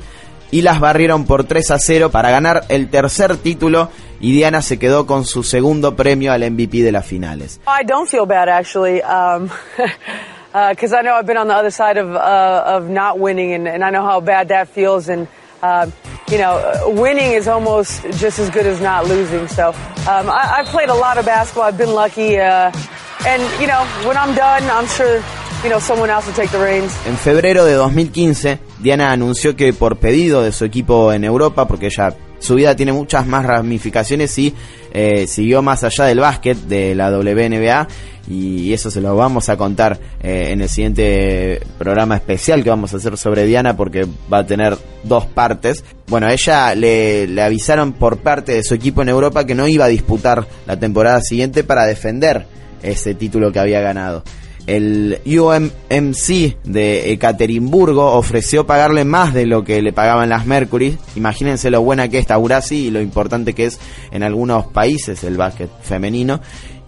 y 0.52 0.62
las 0.62 0.80
barrieron 0.80 1.26
por 1.26 1.46
3 1.46 1.72
a 1.72 1.80
0 1.80 2.12
para 2.12 2.30
ganar 2.30 2.66
el 2.70 2.90
tercer 2.90 3.38
título 3.38 3.90
y 4.20 4.32
Diana 4.34 4.62
se 4.62 4.78
quedó 4.78 5.08
con 5.08 5.26
su 5.26 5.42
segundo 5.42 5.96
premio 5.96 6.32
al 6.32 6.50
MVP 6.50 6.84
de 6.84 6.92
las 6.92 7.06
finales. 7.08 7.60
I 7.68 7.84
don't 7.84 8.08
feel 8.08 8.28
bad 8.28 8.50
actually, 8.50 9.02
um, 9.02 9.50
because 10.70 10.94
I 10.94 11.02
know 11.02 11.18
I've 11.18 11.26
been 11.26 11.38
on 11.38 11.48
the 11.48 11.56
other 11.56 11.72
side 11.72 11.98
of 11.98 12.16
uh, 12.16 12.78
of 12.78 12.88
not 12.88 13.18
winning, 13.18 13.54
and, 13.54 13.68
and 13.68 13.84
I 13.84 13.90
know 13.90 14.06
how 14.06 14.22
bad 14.22 14.50
that 14.50 14.70
feels. 14.70 15.10
Uh, 15.10 15.88
you 16.34 16.40
know, 16.40 16.90
winning 16.98 17.34
is 17.34 17.48
almost 17.48 18.02
just 18.18 18.40
as 18.40 18.50
good 18.50 18.66
as 18.66 18.82
not 18.82 19.06
losing. 19.06 19.48
So 19.48 19.68
um, 20.10 20.26
I, 20.30 20.58
I've 20.58 20.66
played 20.66 20.90
a 20.90 20.96
lot 20.96 21.20
of 21.20 21.26
basketball. 21.26 21.66
I've 21.66 21.78
been 21.78 21.94
lucky, 21.94 22.40
uh, 22.40 22.72
and 23.28 23.42
you 23.62 23.68
know, 23.68 23.86
when 24.08 24.18
I'm 24.18 24.34
done, 24.34 24.64
I'm 24.72 24.88
sure 24.88 25.22
you 25.64 25.70
know 25.70 25.78
someone 25.80 26.10
else 26.10 26.26
will 26.26 26.34
take 26.34 26.50
the 26.50 26.58
reins. 26.58 26.92
En 27.06 27.18
febrero 27.18 27.66
de 27.66 27.74
2015, 27.74 28.58
Diana 28.80 29.12
anunció 29.12 29.56
que 29.56 29.74
por 29.74 29.98
pedido 29.98 30.42
de 30.42 30.52
su 30.52 30.66
equipo 30.66 31.14
en 31.14 31.24
Europa, 31.24 31.68
porque 31.68 31.86
ella 31.86 32.16
su 32.44 32.56
vida 32.56 32.76
tiene 32.76 32.92
muchas 32.92 33.26
más 33.26 33.46
ramificaciones 33.46 34.38
y 34.38 34.54
eh, 34.94 35.28
siguió 35.28 35.62
más 35.62 35.86
allá 35.86 36.04
del 36.04 36.20
básquet 36.20 36.58
de 36.58 36.94
la 36.94 37.10
WNBA 37.10 37.88
y 38.30 38.74
eso 38.74 38.92
se 38.92 39.00
lo 39.00 39.16
vamos 39.16 39.48
a 39.48 39.56
contar 39.56 39.98
eh, 40.22 40.50
en 40.52 40.62
el 40.62 40.68
siguiente 40.68 41.62
programa 41.78 42.18
especial 42.18 42.62
que 42.62 42.70
vamos 42.70 42.94
a 42.94 42.98
hacer 42.98 43.18
sobre 43.18 43.46
Diana 43.46 43.78
porque 43.78 44.06
va 44.32 44.40
a 44.40 44.46
tener 44.46 44.78
dos 45.04 45.26
partes. 45.26 45.86
Bueno, 46.08 46.30
ella 46.30 46.76
le 46.76 47.42
avisaron 47.42 47.94
por 47.94 48.18
parte 48.18 48.52
de 48.52 48.64
su 48.64 48.74
equipo 48.74 49.02
en 49.02 49.10
Europa 49.10 49.46
que 49.46 49.56
no 49.56 49.66
iba 49.66 49.86
a 49.86 49.90
disputar 49.90 50.46
la 50.68 50.78
temporada 50.78 51.22
siguiente 51.22 51.64
para 51.64 51.86
defender 51.86 52.46
ese 52.82 53.16
título 53.16 53.54
que 53.54 53.60
había 53.60 53.80
ganado. 53.80 54.24
El 54.66 55.20
UMMC 55.26 56.64
de 56.64 57.12
Ekaterimburgo 57.12 58.14
ofreció 58.14 58.66
pagarle 58.66 59.04
más 59.04 59.34
de 59.34 59.46
lo 59.46 59.64
que 59.64 59.82
le 59.82 59.92
pagaban 59.92 60.30
las 60.30 60.46
Mercury. 60.46 60.98
Imagínense 61.16 61.70
lo 61.70 61.82
buena 61.82 62.08
que 62.08 62.20
es 62.20 62.28
Taurasi 62.28 62.88
y 62.88 62.92
lo 62.92 63.02
importante 63.02 63.54
que 63.54 63.66
es 63.66 63.80
en 64.12 64.24
algunos 64.24 64.68
países 64.68 65.24
el 65.26 65.36
básquet 65.36 65.70
femenino. 65.82 66.40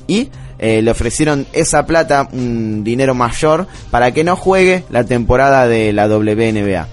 Y 0.07 0.29
eh, 0.57 0.81
le 0.81 0.91
ofrecieron 0.91 1.45
esa 1.51 1.85
plata, 1.85 2.29
un 2.31 2.83
dinero 2.83 3.13
mayor, 3.13 3.67
para 3.91 4.13
que 4.13 4.23
no 4.23 4.37
juegue 4.37 4.83
la 4.89 5.03
temporada 5.03 5.67
de 5.67 5.91
la 5.91 6.07
WNBA. 6.07 6.87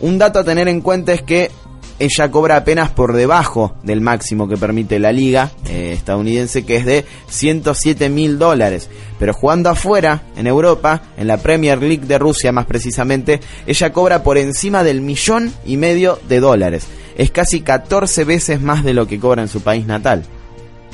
Un 0.00 0.18
dato 0.18 0.38
a 0.38 0.44
tener 0.44 0.68
en 0.68 0.80
cuenta 0.80 1.12
es 1.12 1.22
que 1.22 1.50
ella 1.98 2.30
cobra 2.30 2.56
apenas 2.56 2.90
por 2.90 3.12
debajo 3.12 3.74
del 3.82 4.00
máximo 4.00 4.48
que 4.48 4.56
permite 4.56 4.98
la 4.98 5.12
liga 5.12 5.50
eh, 5.68 5.92
estadounidense, 5.92 6.64
que 6.64 6.76
es 6.76 6.84
de 6.84 7.04
107 7.28 8.08
mil 8.08 8.38
dólares. 8.38 8.88
Pero 9.18 9.34
jugando 9.34 9.70
afuera, 9.70 10.22
en 10.36 10.46
Europa, 10.46 11.02
en 11.16 11.26
la 11.26 11.38
Premier 11.38 11.82
League 11.82 12.06
de 12.06 12.18
Rusia 12.18 12.52
más 12.52 12.66
precisamente, 12.66 13.40
ella 13.66 13.92
cobra 13.92 14.22
por 14.22 14.38
encima 14.38 14.84
del 14.84 15.00
millón 15.00 15.52
y 15.64 15.76
medio 15.76 16.18
de 16.28 16.40
dólares. 16.40 16.86
Es 17.16 17.30
casi 17.30 17.62
14 17.62 18.24
veces 18.24 18.60
más 18.60 18.84
de 18.84 18.94
lo 18.94 19.06
que 19.08 19.18
cobra 19.18 19.42
en 19.42 19.48
su 19.48 19.60
país 19.60 19.86
natal. 19.86 20.24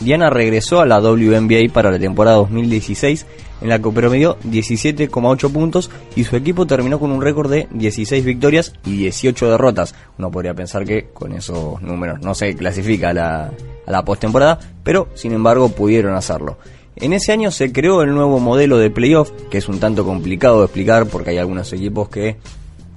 Diana 0.01 0.31
regresó 0.31 0.81
a 0.81 0.87
la 0.87 1.01
WNBA 1.01 1.73
para 1.73 1.91
la 1.91 1.99
temporada 1.99 2.37
2016 2.37 3.27
en 3.61 3.69
la 3.69 3.79
que 3.79 3.91
promedió 3.91 4.39
17,8 4.41 5.53
puntos 5.53 5.91
y 6.17 6.25
su 6.25 6.37
equipo 6.37 6.67
terminó 6.67 6.99
con 6.99 7.11
un 7.11 7.23
récord 7.23 7.51
de 7.51 7.69
16 7.73 8.25
victorias 8.25 8.75
y 8.85 8.97
18 8.99 9.51
derrotas. 9.51 9.95
Uno 10.19 10.31
podría 10.31 10.55
pensar 10.55 10.85
que 10.85 11.07
con 11.15 11.33
esos 11.33 11.81
números 11.81 12.21
no 12.21 12.35
se 12.35 12.55
clasifica 12.55 13.11
a 13.11 13.51
la, 13.87 14.05
postemporada, 14.05 14.59
pero 14.83 15.09
sin 15.15 15.33
embargo 15.33 15.71
pudieron 15.71 16.15
hacerlo. 16.15 16.59
En 16.97 17.13
ese 17.13 17.33
año 17.33 17.51
se 17.51 17.73
creó 17.73 18.03
el 18.03 18.15
nuevo 18.15 18.39
modelo 18.39 18.77
de 18.79 18.91
playoff, 18.91 19.31
que 19.51 19.59
es 19.59 19.69
un 19.69 19.81
tanto 19.81 20.05
complicado 20.05 20.59
de 20.59 20.67
explicar 20.67 21.07
porque 21.07 21.31
hay 21.31 21.39
algunos 21.39 21.73
equipos 21.73 22.09
que 22.09 22.37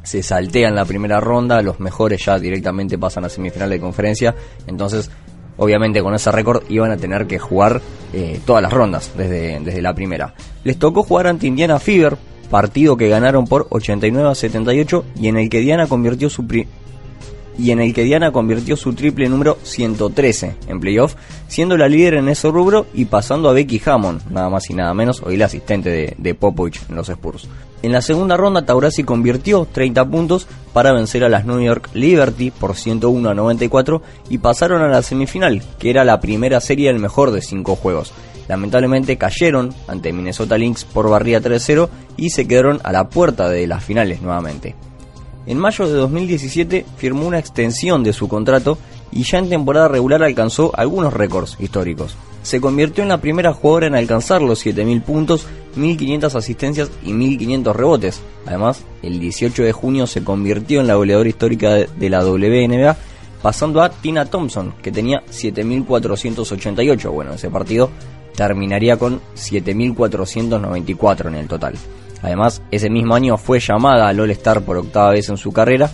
se 0.04 0.24
saltean 0.24 0.76
la 0.76 0.86
primera 0.86 1.20
ronda, 1.20 1.62
los 1.62 1.80
mejores 1.80 2.24
ya 2.26 2.40
directamente 2.40 2.98
pasan 2.98 3.26
a 3.26 3.30
semifinal 3.30 3.70
de 3.70 3.80
conferencia, 3.80 4.36
entonces 4.66 5.12
obviamente 5.58 6.02
con 6.02 6.16
ese 6.16 6.32
récord 6.32 6.64
iban 6.70 6.92
a 6.92 6.98
tener 6.98 7.28
que 7.28 7.40
jugar 7.40 7.82
eh, 8.14 8.40
todas 8.46 8.62
las 8.62 8.72
rondas 8.72 9.12
desde, 9.18 9.60
desde 9.60 9.82
la 9.82 9.94
primera. 9.94 10.34
Les 10.64 10.78
tocó 10.78 11.04
jugar 11.04 11.28
ante 11.28 11.48
Indiana 11.48 11.80
Fever, 11.80 12.18
partido 12.50 12.96
que 12.96 13.10
ganaron 13.10 13.46
por 13.46 13.68
89 13.70 14.30
a 14.30 14.36
78 14.36 15.06
y 15.20 15.28
en 15.28 15.38
el 15.38 15.50
que 15.50 15.60
Diana 15.60 15.88
convirtió 15.88 16.30
su 16.30 16.48
y 17.58 17.72
en 17.72 17.80
el 17.80 17.94
que 17.94 18.04
Diana 18.04 18.32
convirtió 18.32 18.76
su 18.76 18.94
triple 18.94 19.30
número 19.30 19.58
113 19.64 20.56
en 20.68 20.80
playoff, 20.80 21.16
siendo 21.48 21.78
la 21.78 21.88
líder 21.88 22.16
en 22.16 22.30
ese 22.30 22.50
rubro 22.50 22.86
y 22.94 23.06
pasando 23.06 23.50
a 23.50 23.54
Becky 23.54 23.82
Hammond, 23.86 24.30
nada 24.30 24.50
más 24.50 24.70
y 24.70 24.74
nada 24.74 24.94
menos, 24.94 25.22
hoy 25.24 25.38
la 25.38 25.46
asistente 25.46 26.16
de, 26.18 26.36
Popovich 26.36 26.82
en 26.90 26.96
los 26.96 27.10
Spurs. 27.10 27.48
En 27.82 27.92
la 27.92 28.02
segunda 28.02 28.38
ronda 28.38 28.66
Taurasi 28.66 29.04
convirtió 29.04 29.68
30 29.72 30.06
puntos 30.06 30.48
para 30.74 30.94
vencer 30.94 31.24
a 31.24 31.30
las 31.30 31.46
New 31.46 31.62
York 31.62 31.90
Liberty 31.94 32.52
por 32.52 32.76
101 32.76 33.30
a 33.30 33.34
94 33.34 34.02
y 34.30 34.40
pasaron 34.40 34.82
a 34.82 34.88
la 34.88 35.02
semifinal, 35.02 35.62
que 35.80 35.90
era 35.90 36.04
la 36.04 36.20
primera 36.20 36.60
serie 36.60 36.88
del 36.88 37.00
mejor 37.00 37.32
de 37.32 37.42
5 37.42 37.76
juegos. 37.76 38.14
Lamentablemente 38.48 39.18
cayeron 39.18 39.74
ante 39.88 40.14
Minnesota 40.14 40.58
Lynx 40.58 40.86
por 40.86 41.10
barría 41.10 41.42
3-0 41.42 41.90
y 42.16 42.30
se 42.30 42.48
quedaron 42.48 42.80
a 42.84 42.92
la 42.92 43.10
puerta 43.10 43.50
de 43.50 43.68
las 43.68 43.84
finales 43.84 44.22
nuevamente. 44.22 44.76
En 45.48 45.58
mayo 45.58 45.88
de 45.88 45.94
2017 45.94 46.86
firmó 46.98 47.26
una 47.26 47.40
extensión 47.40 48.04
de 48.04 48.12
su 48.12 48.28
contrato 48.28 48.78
y 49.14 49.24
ya 49.24 49.40
en 49.40 49.50
temporada 49.50 49.88
regular 49.88 50.22
alcanzó 50.22 50.72
algunos 50.76 51.14
récords 51.14 51.56
históricos. 51.60 52.18
Se 52.44 52.60
convirtió 52.60 53.02
en 53.02 53.10
la 53.10 53.22
primera 53.22 53.54
jugadora 53.54 53.88
en 53.88 53.96
alcanzar 53.96 54.42
los 54.42 54.66
7.000 54.66 55.02
puntos, 55.04 55.48
1.500 55.78 56.36
asistencias 56.36 56.92
y 57.04 57.12
1.500 57.12 57.74
rebotes. 57.74 58.22
Además, 58.46 58.84
el 59.02 59.20
18 59.20 59.64
de 59.64 59.72
junio 59.72 60.06
se 60.06 60.24
convirtió 60.24 60.82
en 60.82 60.88
la 60.88 60.96
goleadora 60.96 61.30
histórica 61.30 61.76
de 61.76 62.10
la 62.10 62.26
WNBA, 62.26 62.98
pasando 63.42 63.82
a 63.82 63.90
Tina 63.90 64.26
Thompson, 64.26 64.74
que 64.82 64.92
tenía 64.92 65.24
7.488. 65.28 67.10
Bueno, 67.12 67.34
ese 67.34 67.50
partido 67.50 67.90
terminaría 68.36 68.98
con 68.98 69.22
7.494 69.36 71.28
en 71.28 71.36
el 71.36 71.48
total. 71.48 71.76
Además, 72.22 72.62
ese 72.72 72.90
mismo 72.90 73.16
año 73.16 73.38
fue 73.38 73.60
llamada 73.60 74.08
al 74.08 74.20
All-Star 74.20 74.62
por 74.62 74.78
octava 74.78 75.12
vez 75.12 75.30
en 75.30 75.38
su 75.38 75.52
carrera. 75.52 75.90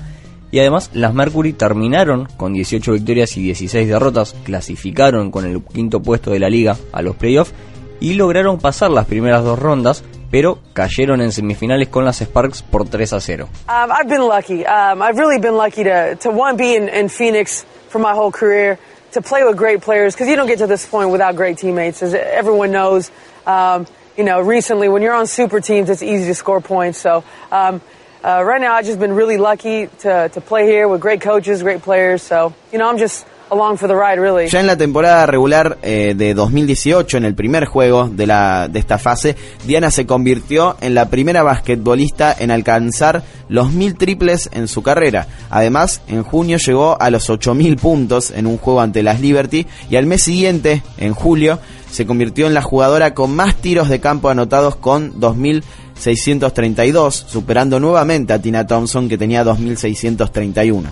Y 0.51 0.59
además, 0.59 0.91
las 0.93 1.13
Mercury 1.13 1.53
terminaron 1.53 2.27
con 2.37 2.53
18 2.53 2.93
victorias 2.93 3.35
y 3.37 3.41
16 3.41 3.87
derrotas, 3.87 4.35
clasificaron 4.43 5.31
con 5.31 5.45
el 5.45 5.63
quinto 5.63 6.01
puesto 6.01 6.31
de 6.31 6.39
la 6.39 6.49
liga 6.49 6.77
a 6.91 7.01
los 7.01 7.15
playoffs 7.15 7.53
y 7.99 8.13
lograron 8.13 8.59
pasar 8.59 8.91
las 8.91 9.05
primeras 9.07 9.43
dos 9.43 9.57
rondas, 9.57 10.03
pero 10.29 10.59
cayeron 10.73 11.21
en 11.21 11.31
semifinales 11.31 11.87
con 11.87 12.05
las 12.05 12.17
Sparks 12.17 12.61
por 12.61 12.87
3 12.87 13.13
a 13.13 13.19
0. 13.19 13.47
Um, 13.67 13.91
I've 13.91 14.09
been 14.09 14.27
lucky. 14.27 14.65
Um, 14.65 15.01
I've 15.01 15.17
really 15.17 15.39
been 15.39 15.57
lucky 15.57 15.83
to, 15.85 16.15
to 16.17 16.29
one, 16.29 16.57
be 16.57 16.75
in, 16.75 16.89
in 16.89 17.09
Phoenix 17.09 17.65
for 17.89 17.99
my 17.99 18.13
whole 18.13 18.31
career, 18.31 18.77
to 19.13 19.21
play 19.21 19.43
with 19.43 19.55
great 19.55 19.81
players, 19.81 20.13
because 20.13 20.27
you 20.27 20.35
don't 20.35 20.47
get 20.47 20.59
to 20.59 20.67
this 20.67 20.85
point 20.85 21.11
without 21.11 21.35
great 21.35 21.57
teammates, 21.57 22.03
as 22.03 22.13
everyone 22.13 22.71
knows. 22.71 23.09
Um, 23.45 23.85
you 24.17 24.23
know, 24.23 24.41
recently 24.41 24.89
when 24.89 25.01
you're 25.01 25.13
on 25.13 25.27
super 25.27 25.59
teams, 25.59 25.89
it's 25.89 26.03
easy 26.03 26.27
to 26.27 26.35
score 26.35 26.61
points. 26.61 26.99
So 26.99 27.23
um, 27.51 27.81
uh, 28.23 28.41
right 28.45 28.61
now, 28.61 28.75
I've 28.75 28.85
just 28.85 28.99
been 28.99 29.13
really 29.13 29.37
lucky 29.37 29.87
to, 29.99 30.29
play 30.45 30.65
here 30.65 30.87
with 30.87 31.01
great 31.01 31.21
coaches, 31.21 31.61
great 31.61 31.81
players. 31.81 32.21
So, 32.21 32.53
you 32.71 32.79
know, 32.79 32.87
I'm 32.87 32.97
just 32.97 33.25
along 33.51 33.77
for 33.77 33.87
the 33.87 33.95
ride, 33.95 34.19
really. 34.19 34.47
Ya 34.49 34.61
en 34.61 34.67
la 34.67 34.77
temporada 34.77 35.25
regular 35.25 35.77
eh, 35.81 36.13
de 36.15 36.33
2018, 36.33 37.17
en 37.17 37.25
el 37.25 37.35
primer 37.35 37.65
juego 37.65 38.07
de, 38.07 38.25
la, 38.25 38.69
de 38.69 38.79
esta 38.79 38.97
fase, 38.97 39.35
Diana 39.65 39.91
se 39.91 40.05
convirtió 40.05 40.77
en 40.79 40.95
la 40.95 41.09
primera 41.09 41.43
basquetbolista 41.43 42.33
en 42.37 42.49
alcanzar 42.49 43.23
los 43.49 43.71
mil 43.71 43.95
triples 43.95 44.49
en 44.53 44.67
su 44.67 44.81
carrera. 44.83 45.27
Además, 45.49 46.01
en 46.07 46.23
junio 46.23 46.57
llegó 46.57 46.99
a 46.99 47.09
los 47.09 47.29
8000 47.29 47.75
puntos 47.75 48.31
en 48.31 48.47
un 48.47 48.57
juego 48.57 48.79
ante 48.79 49.03
las 49.03 49.19
Liberty 49.19 49.67
y 49.89 49.97
al 49.97 50.05
mes 50.05 50.23
siguiente, 50.23 50.81
en 50.97 51.13
julio, 51.13 51.59
se 51.93 52.05
convirtió 52.07 52.47
en 52.47 52.55
la 52.55 52.63
jugadora 52.63 53.13
con 53.13 53.35
más 53.35 53.55
tiros 53.55 53.87
de 53.87 53.99
campo 53.99 54.29
anotados 54.29 54.75
con 54.75 55.19
2632, 55.19 57.25
superando 57.27 57.79
nuevamente 57.79 58.33
a 58.33 58.41
Tina 58.41 58.65
Thompson 58.65 59.07
que 59.07 59.19
tenía 59.19 59.43
2631. 59.43 60.89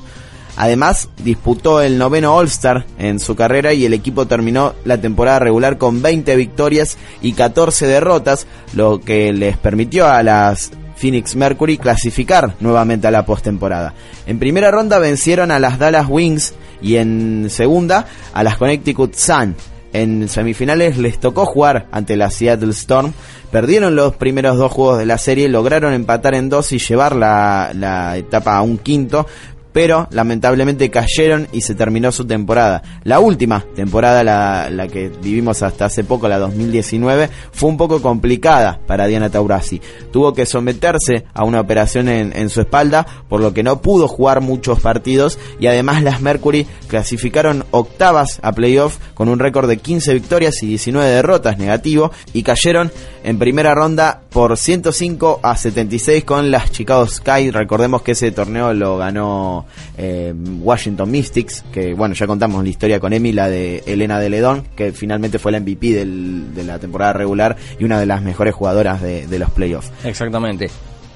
Además, 0.57 1.09
disputó 1.23 1.81
el 1.81 1.97
noveno 1.97 2.35
All-Star 2.35 2.85
en 2.99 3.19
su 3.19 3.35
carrera 3.35 3.73
y 3.73 3.83
el 3.83 3.95
equipo 3.95 4.27
terminó 4.27 4.75
la 4.85 5.01
temporada 5.01 5.39
regular 5.39 5.79
con 5.79 6.03
20 6.03 6.35
victorias 6.35 6.99
y 7.23 7.33
14 7.33 7.87
derrotas, 7.87 8.45
lo 8.75 8.99
que 8.99 9.33
les 9.33 9.57
permitió 9.57 10.07
a 10.07 10.21
las 10.21 10.69
Phoenix 10.97 11.35
Mercury 11.35 11.79
clasificar 11.79 12.53
nuevamente 12.59 13.07
a 13.07 13.11
la 13.11 13.25
postemporada. 13.25 13.95
En 14.27 14.37
primera 14.37 14.69
ronda 14.69 14.99
vencieron 14.99 15.49
a 15.49 15.57
las 15.57 15.79
Dallas 15.79 16.05
Wings 16.07 16.53
y 16.79 16.97
en 16.97 17.47
segunda 17.49 18.05
a 18.31 18.43
las 18.43 18.57
Connecticut 18.57 19.15
Sun. 19.15 19.55
En 19.93 20.29
semifinales 20.29 20.97
les 20.97 21.19
tocó 21.19 21.45
jugar 21.45 21.87
ante 21.91 22.15
la 22.15 22.31
Seattle 22.31 22.71
Storm. 22.71 23.13
Perdieron 23.51 23.95
los 23.95 24.15
primeros 24.15 24.57
dos 24.57 24.71
juegos 24.71 24.97
de 24.97 25.05
la 25.05 25.17
serie, 25.17 25.49
lograron 25.49 25.93
empatar 25.93 26.35
en 26.35 26.49
dos 26.49 26.71
y 26.71 26.79
llevar 26.79 27.15
la, 27.15 27.71
la 27.73 28.17
etapa 28.17 28.55
a 28.55 28.61
un 28.61 28.77
quinto, 28.77 29.27
pero 29.73 30.07
lamentablemente 30.11 30.89
cayeron 30.89 31.47
y 31.51 31.61
se 31.61 31.75
terminó 31.75 32.11
su 32.11 32.25
temporada. 32.25 32.81
La 33.03 33.19
última 33.19 33.65
temporada, 33.75 34.23
la, 34.23 34.69
la, 34.69 34.87
que 34.87 35.09
vivimos 35.09 35.63
hasta 35.63 35.85
hace 35.85 36.03
poco, 36.03 36.27
la 36.27 36.39
2019, 36.39 37.29
fue 37.51 37.69
un 37.69 37.77
poco 37.77 38.01
complicada 38.01 38.79
para 38.85 39.07
Diana 39.07 39.29
Taurasi. 39.29 39.81
Tuvo 40.11 40.33
que 40.33 40.45
someterse 40.45 41.25
a 41.33 41.43
una 41.43 41.61
operación 41.61 42.09
en, 42.09 42.35
en, 42.35 42.49
su 42.49 42.61
espalda, 42.61 43.05
por 43.29 43.41
lo 43.41 43.53
que 43.53 43.63
no 43.63 43.81
pudo 43.81 44.07
jugar 44.07 44.41
muchos 44.41 44.79
partidos 44.79 45.39
y 45.59 45.67
además 45.67 46.03
las 46.03 46.21
Mercury 46.21 46.67
clasificaron 46.87 47.65
octavas 47.71 48.39
a 48.43 48.51
playoff 48.51 48.97
con 49.13 49.29
un 49.29 49.39
récord 49.39 49.67
de 49.67 49.77
15 49.77 50.13
victorias 50.13 50.61
y 50.63 50.67
19 50.67 51.09
derrotas 51.09 51.57
negativo 51.57 52.11
y 52.33 52.43
cayeron 52.43 52.91
en 53.23 53.39
primera 53.39 53.73
ronda 53.73 54.21
por 54.29 54.57
105 54.57 55.39
a 55.43 55.55
76 55.55 56.23
con 56.23 56.51
las 56.51 56.71
Chicago 56.71 57.05
Sky. 57.07 57.51
Recordemos 57.51 58.01
que 58.01 58.11
ese 58.11 58.31
torneo 58.31 58.73
lo 58.73 58.97
ganó 58.97 59.60
eh, 59.97 60.33
Washington 60.61 61.09
Mystics, 61.09 61.63
que 61.71 61.93
bueno, 61.93 62.15
ya 62.15 62.27
contamos 62.27 62.63
la 62.63 62.69
historia 62.69 62.99
con 62.99 63.13
Emi, 63.13 63.31
la 63.31 63.49
de 63.49 63.83
Elena 63.85 64.19
de 64.19 64.29
Ledón, 64.29 64.63
que 64.75 64.91
finalmente 64.91 65.39
fue 65.39 65.51
la 65.51 65.59
MVP 65.59 65.93
del, 65.93 66.53
de 66.53 66.63
la 66.63 66.79
temporada 66.79 67.13
regular 67.13 67.55
y 67.79 67.83
una 67.83 67.99
de 67.99 68.05
las 68.05 68.21
mejores 68.21 68.53
jugadoras 68.53 69.01
de, 69.01 69.27
de 69.27 69.39
los 69.39 69.49
playoffs. 69.51 69.91
Exactamente. 70.03 70.69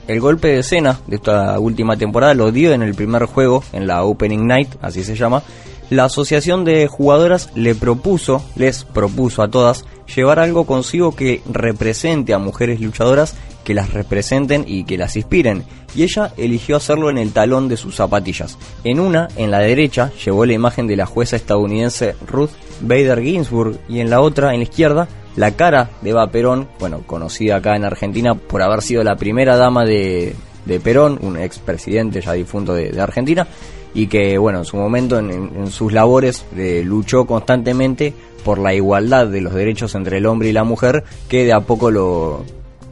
El 0.08 0.20
golpe 0.20 0.50
de 0.50 0.60
escena 0.60 1.00
de 1.08 1.16
esta 1.16 1.60
última 1.60 1.98
temporada 1.98 2.36
lo 2.36 2.52
dio 2.52 2.74
en 2.74 2.84
el 2.84 2.94
primer 2.94 3.26
juego, 3.26 3.64
en 3.74 3.88
la 3.88 4.04
Opening 4.04 4.46
Night, 4.46 4.70
así 4.82 5.04
se 5.04 5.16
llama. 5.16 5.42
La 5.90 6.06
asociación 6.06 6.66
de 6.66 6.88
jugadoras 6.88 7.52
le 7.54 7.76
propuso, 7.76 8.44
les 8.56 8.84
propuso 8.84 9.44
a 9.44 9.50
todas, 9.50 9.86
llevar 10.16 10.40
algo 10.40 10.66
consigo 10.66 11.16
que 11.16 11.42
represente 11.52 12.34
a 12.34 12.40
mujeres 12.40 12.82
luchadoras, 12.82 13.36
que 13.64 13.76
las 13.76 13.94
representen 13.94 14.66
y 14.68 14.86
que 14.86 14.98
las 14.98 15.16
inspiren. 15.16 15.64
Y 15.96 16.04
ella 16.04 16.34
eligió 16.38 16.76
hacerlo 16.76 17.10
en 17.10 17.18
el 17.18 17.32
talón 17.32 17.68
de 17.68 17.78
sus 17.78 17.96
zapatillas. 17.96 18.58
En 18.84 19.00
una, 19.00 19.30
en 19.38 19.50
la 19.50 19.60
derecha, 19.60 20.12
llevó 20.24 20.46
la 20.46 20.54
imagen 20.54 20.88
de 20.88 20.98
la 20.98 21.06
jueza 21.06 21.36
estadounidense 21.36 22.16
Ruth 22.28 22.52
Bader 22.82 23.22
Ginsburg 23.22 23.80
y 23.88 24.00
en 24.00 24.10
la 24.10 24.22
otra, 24.22 24.54
en 24.54 24.60
la 24.60 24.64
izquierda, 24.64 25.08
la 25.36 25.52
cara 25.52 25.90
de 26.02 26.12
Eva 26.12 26.28
Perón, 26.28 26.68
bueno, 26.80 27.02
conocida 27.06 27.58
acá 27.58 27.76
en 27.76 27.86
Argentina 27.86 28.36
por 28.36 28.62
haber 28.62 28.82
sido 28.82 29.04
la 29.04 29.16
primera 29.16 29.58
dama 29.58 29.86
de, 29.86 30.36
Perón, 30.84 31.20
un 31.22 31.38
expresidente 31.38 32.22
ya 32.22 32.34
difunto 32.34 32.74
de, 32.74 33.00
Argentina, 33.02 33.48
y 33.94 34.08
que, 34.08 34.38
bueno, 34.38 34.60
en 34.60 34.66
su 34.66 34.78
momento, 34.78 35.18
en, 35.20 35.32
en 35.32 35.72
sus 35.72 35.94
labores, 35.94 36.46
eh, 36.58 36.84
luchó 36.86 37.26
constantemente 37.26 38.14
por 38.44 38.60
la 38.60 38.74
igualdad 38.74 39.28
de 39.28 39.42
los 39.42 39.54
derechos 39.54 39.96
entre 39.96 40.18
el 40.18 40.26
hombre 40.26 40.50
y 40.50 40.54
la 40.54 40.64
mujer, 40.64 41.04
que 41.28 41.46
de 41.46 41.54
a 41.54 41.62
poco 41.62 41.92
lo, 41.92 42.46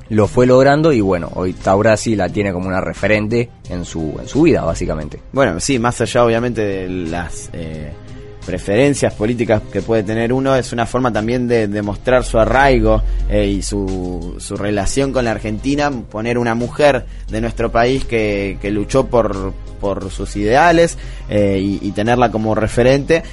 lo 0.10 0.28
fue 0.28 0.46
logrando 0.46 0.92
y 0.92 1.02
bueno, 1.02 1.30
hoy 1.36 1.54
Taurasi 1.54 2.16
la 2.16 2.30
tiene 2.30 2.52
como 2.52 2.68
una 2.68 2.82
referente 2.82 3.50
en 3.70 3.86
su, 3.86 4.16
en 4.20 4.28
su 4.28 4.42
vida, 4.44 4.64
básicamente. 4.64 5.20
Bueno, 5.32 5.60
sí, 5.60 5.80
más 5.80 6.00
allá 6.02 6.24
obviamente 6.26 6.62
de 6.62 6.90
las... 6.90 7.50
Eh 7.54 7.92
preferencias 8.46 9.14
políticas 9.14 9.62
que 9.72 9.82
puede 9.82 10.04
tener 10.04 10.34
uno 10.34 10.56
es 10.56 10.74
una 10.74 10.86
forma 10.86 11.12
también 11.12 11.48
de 11.48 11.68
demostrar 11.68 12.24
su 12.24 12.38
arraigo 12.38 13.02
eh, 13.30 13.48
y 13.48 13.62
su, 13.62 14.36
su, 14.40 14.56
relación 14.56 15.12
con 15.12 15.26
la 15.26 15.32
Argentina, 15.32 15.92
poner 15.92 16.38
una 16.38 16.56
mujer 16.56 17.06
de 17.30 17.42
nuestro 17.42 17.72
país 17.72 18.06
que, 18.06 18.58
que 18.62 18.72
luchó 18.72 19.08
por, 19.08 19.54
por 19.80 20.10
sus 20.12 20.36
ideales 20.36 20.98
eh, 21.30 21.60
y, 21.62 21.92
tenerla 21.92 22.32
como 22.32 22.56
referente. 22.56 23.24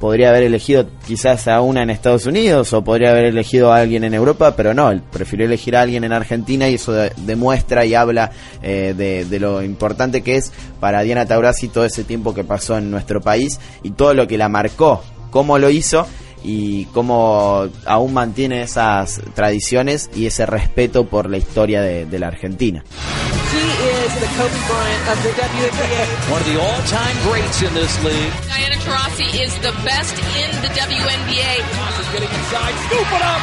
Podría 0.00 0.30
haber 0.30 0.44
elegido 0.44 0.86
quizás 1.06 1.48
a 1.48 1.60
una 1.60 1.82
en 1.82 1.90
Estados 1.90 2.26
Unidos 2.26 2.72
o 2.72 2.84
podría 2.84 3.10
haber 3.10 3.24
elegido 3.24 3.72
a 3.72 3.78
alguien 3.78 4.04
en 4.04 4.14
Europa, 4.14 4.54
pero 4.56 4.72
no, 4.74 4.90
él 4.90 5.02
prefirió 5.10 5.46
elegir 5.46 5.76
a 5.76 5.82
alguien 5.82 6.04
en 6.04 6.12
Argentina 6.12 6.68
y 6.68 6.74
eso 6.74 6.92
de, 6.92 7.12
demuestra 7.16 7.84
y 7.84 7.94
habla 7.94 8.30
eh, 8.62 8.94
de, 8.96 9.40
lo 9.40 9.62
importante 9.62 10.22
que 10.22 10.36
es 10.36 10.52
para 10.80 11.02
Diana 11.02 11.26
Taurasi 11.26 11.68
todo 11.68 11.84
ese 11.84 12.04
tiempo 12.04 12.34
que 12.34 12.44
pasó 12.44 12.78
en 12.78 12.90
nuestro 12.90 13.20
país 13.20 13.58
y 13.82 13.90
todo 13.90 14.14
lo 14.14 14.26
que 14.26 14.38
la 14.38 14.48
marcó, 14.48 15.02
cómo 15.30 15.58
lo 15.58 15.70
hizo 15.70 16.06
y 16.44 16.84
cómo 16.86 17.68
aún 17.84 18.12
mantiene 18.12 18.62
esas 18.62 19.20
tradiciones 19.34 20.10
y 20.14 20.26
ese 20.26 20.46
respeto 20.46 21.06
por 21.06 21.28
la 21.28 21.38
historia 21.38 21.82
de, 21.82 22.18
la 22.18 22.28
Argentina. 22.28 22.84
She 23.50 23.97
is 24.08 24.20
the 24.20 24.30
Kobe 24.40 24.60
Bryant 24.68 25.04
of 25.12 25.18
the 25.20 25.32
WNBA. 25.36 26.04
One 26.32 26.40
of 26.40 26.48
the 26.48 26.56
all-time 26.60 27.16
greats 27.28 27.60
in 27.60 27.72
this 27.74 27.92
league. 28.04 28.32
Diana 28.48 28.80
Taurasi 28.80 29.28
is 29.36 29.52
the 29.60 29.72
best 29.84 30.16
in 30.40 30.48
the 30.64 30.70
WNBA. 30.72 31.60
Taurasi's 31.76 32.08
getting 32.12 32.32
inside, 32.32 32.74
scoop 32.88 33.04
it 33.04 33.24
up, 33.24 33.42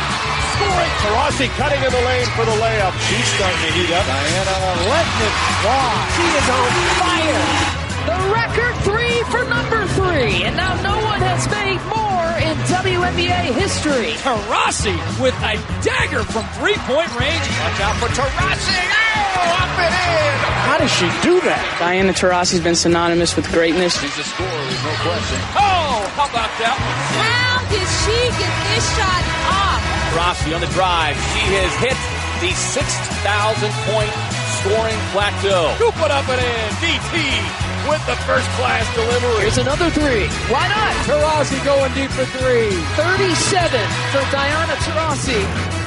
scoring. 0.57 0.93
Taurasi 1.05 1.47
cutting 1.61 1.81
in 1.85 1.91
the 1.91 2.03
lane 2.09 2.29
for 2.33 2.45
the 2.45 2.57
layup. 2.57 2.93
She's 3.05 3.29
starting 3.37 3.61
to 3.61 3.71
heat 3.77 3.91
up. 3.93 4.05
Diana 4.09 4.55
letting 4.89 5.19
it 5.21 5.35
fly. 5.61 5.93
She 6.17 6.25
is 6.33 6.47
on 6.49 6.71
fire. 6.97 7.74
The 8.05 8.17
record 8.37 8.75
three 8.85 9.17
for 9.33 9.41
number 9.49 9.81
three, 9.97 10.45
and 10.45 10.55
now 10.55 10.77
no 10.85 10.93
one 11.09 11.21
has 11.25 11.49
made 11.49 11.81
more 11.89 12.29
in 12.37 12.53
WNBA 12.69 13.49
history. 13.57 14.13
Taurasi 14.21 14.93
with 15.17 15.33
a 15.41 15.57
dagger 15.81 16.21
from 16.21 16.45
three-point 16.61 17.09
range. 17.17 17.45
Watch 17.65 17.79
out 17.81 17.97
for 17.97 18.09
Taurasi. 18.13 18.77
Oh, 19.35 19.61
up 19.61 19.73
and 19.81 19.89
in. 19.89 20.33
How 20.69 20.77
does 20.77 20.93
she 20.93 21.09
do 21.25 21.41
that? 21.49 21.61
Diana 21.81 22.13
Taurasi's 22.13 22.61
been 22.61 22.77
synonymous 22.77 23.35
with 23.35 23.49
greatness. 23.51 23.97
She's 23.97 24.17
a 24.17 24.23
scorer, 24.23 24.49
there's 24.49 24.85
no 24.85 24.95
question. 25.01 25.39
Oh, 25.57 26.05
how 26.13 26.29
about 26.29 26.53
that 26.61 26.77
one? 26.77 26.97
How 27.25 27.57
did 27.73 27.87
she 28.05 28.17
get 28.37 28.53
this 28.69 28.85
shot 28.93 29.23
off? 29.49 29.81
Taurasi 30.13 30.53
on 30.53 30.61
the 30.61 30.69
drive. 30.77 31.17
She 31.33 31.43
has 31.57 31.73
hit 31.81 31.97
the 32.37 32.53
6,000 32.53 32.85
point 33.89 34.13
scoring 34.61 35.01
plateau. 35.09 35.73
Scoop 35.81 35.97
it 36.05 36.11
up 36.13 36.29
and 36.29 36.41
in. 36.41 36.69
DT 36.85 37.64
with 37.89 38.05
the 38.05 38.15
first 38.27 38.47
class 38.57 38.85
delivery. 38.95 39.41
Here's 39.41 39.57
another 39.57 39.89
three. 39.89 40.27
Why 40.49 40.67
not? 40.67 40.93
Taurasi 41.05 41.63
going 41.65 41.93
deep 41.93 42.11
for 42.11 42.25
three. 42.37 42.71
37 42.95 43.79
for 44.11 44.23
Diana 44.31 44.75
Taurasi. 44.85 45.85